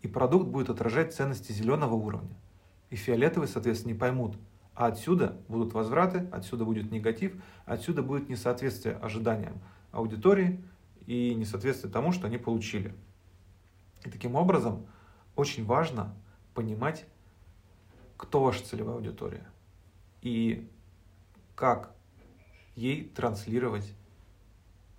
И 0.00 0.08
продукт 0.08 0.46
будет 0.46 0.70
отражать 0.70 1.14
ценности 1.14 1.52
зеленого 1.52 1.94
уровня. 1.94 2.36
И 2.90 2.96
фиолетовые, 2.96 3.48
соответственно, 3.48 3.92
не 3.92 3.98
поймут. 3.98 4.36
А 4.74 4.86
отсюда 4.86 5.36
будут 5.48 5.74
возвраты, 5.74 6.28
отсюда 6.32 6.64
будет 6.64 6.90
негатив, 6.90 7.34
отсюда 7.66 8.02
будет 8.02 8.28
несоответствие 8.28 8.96
ожиданиям 8.96 9.60
аудитории 9.90 10.64
и 11.06 11.34
несоответствие 11.34 11.92
тому, 11.92 12.12
что 12.12 12.26
они 12.26 12.38
получили. 12.38 12.94
И 14.04 14.10
таким 14.10 14.34
образом 14.34 14.86
очень 15.36 15.64
важно 15.64 16.14
понимать 16.54 17.06
кто 18.22 18.40
ваша 18.40 18.64
целевая 18.64 18.94
аудитория 18.94 19.44
и 20.20 20.70
как 21.56 21.90
ей 22.76 23.08
транслировать 23.08 23.92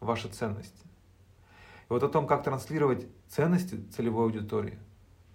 ваши 0.02 0.28
ценности. 0.28 0.86
И 1.84 1.94
вот 1.94 2.04
о 2.04 2.10
том, 2.10 2.28
как 2.28 2.44
транслировать 2.44 3.08
ценности 3.30 3.80
целевой 3.96 4.26
аудитории, 4.26 4.78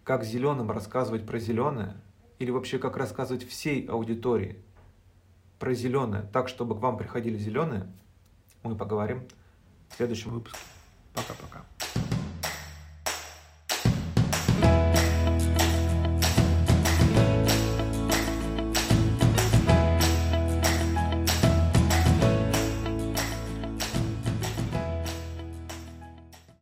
как 0.04 0.22
зеленым 0.22 0.70
рассказывать 0.70 1.26
про 1.26 1.38
зеленое, 1.38 1.96
или 2.38 2.50
вообще 2.50 2.78
как 2.78 2.98
рассказывать 2.98 3.48
всей 3.48 3.86
аудитории 3.86 4.62
про 5.58 5.72
зеленое, 5.72 6.24
так, 6.30 6.50
чтобы 6.50 6.76
к 6.76 6.82
вам 6.82 6.98
приходили 6.98 7.38
зеленые, 7.38 7.90
мы 8.62 8.76
поговорим 8.76 9.26
в 9.88 9.96
следующем 9.96 10.30
выпуске. 10.32 10.60
Пока-пока. 11.14 11.64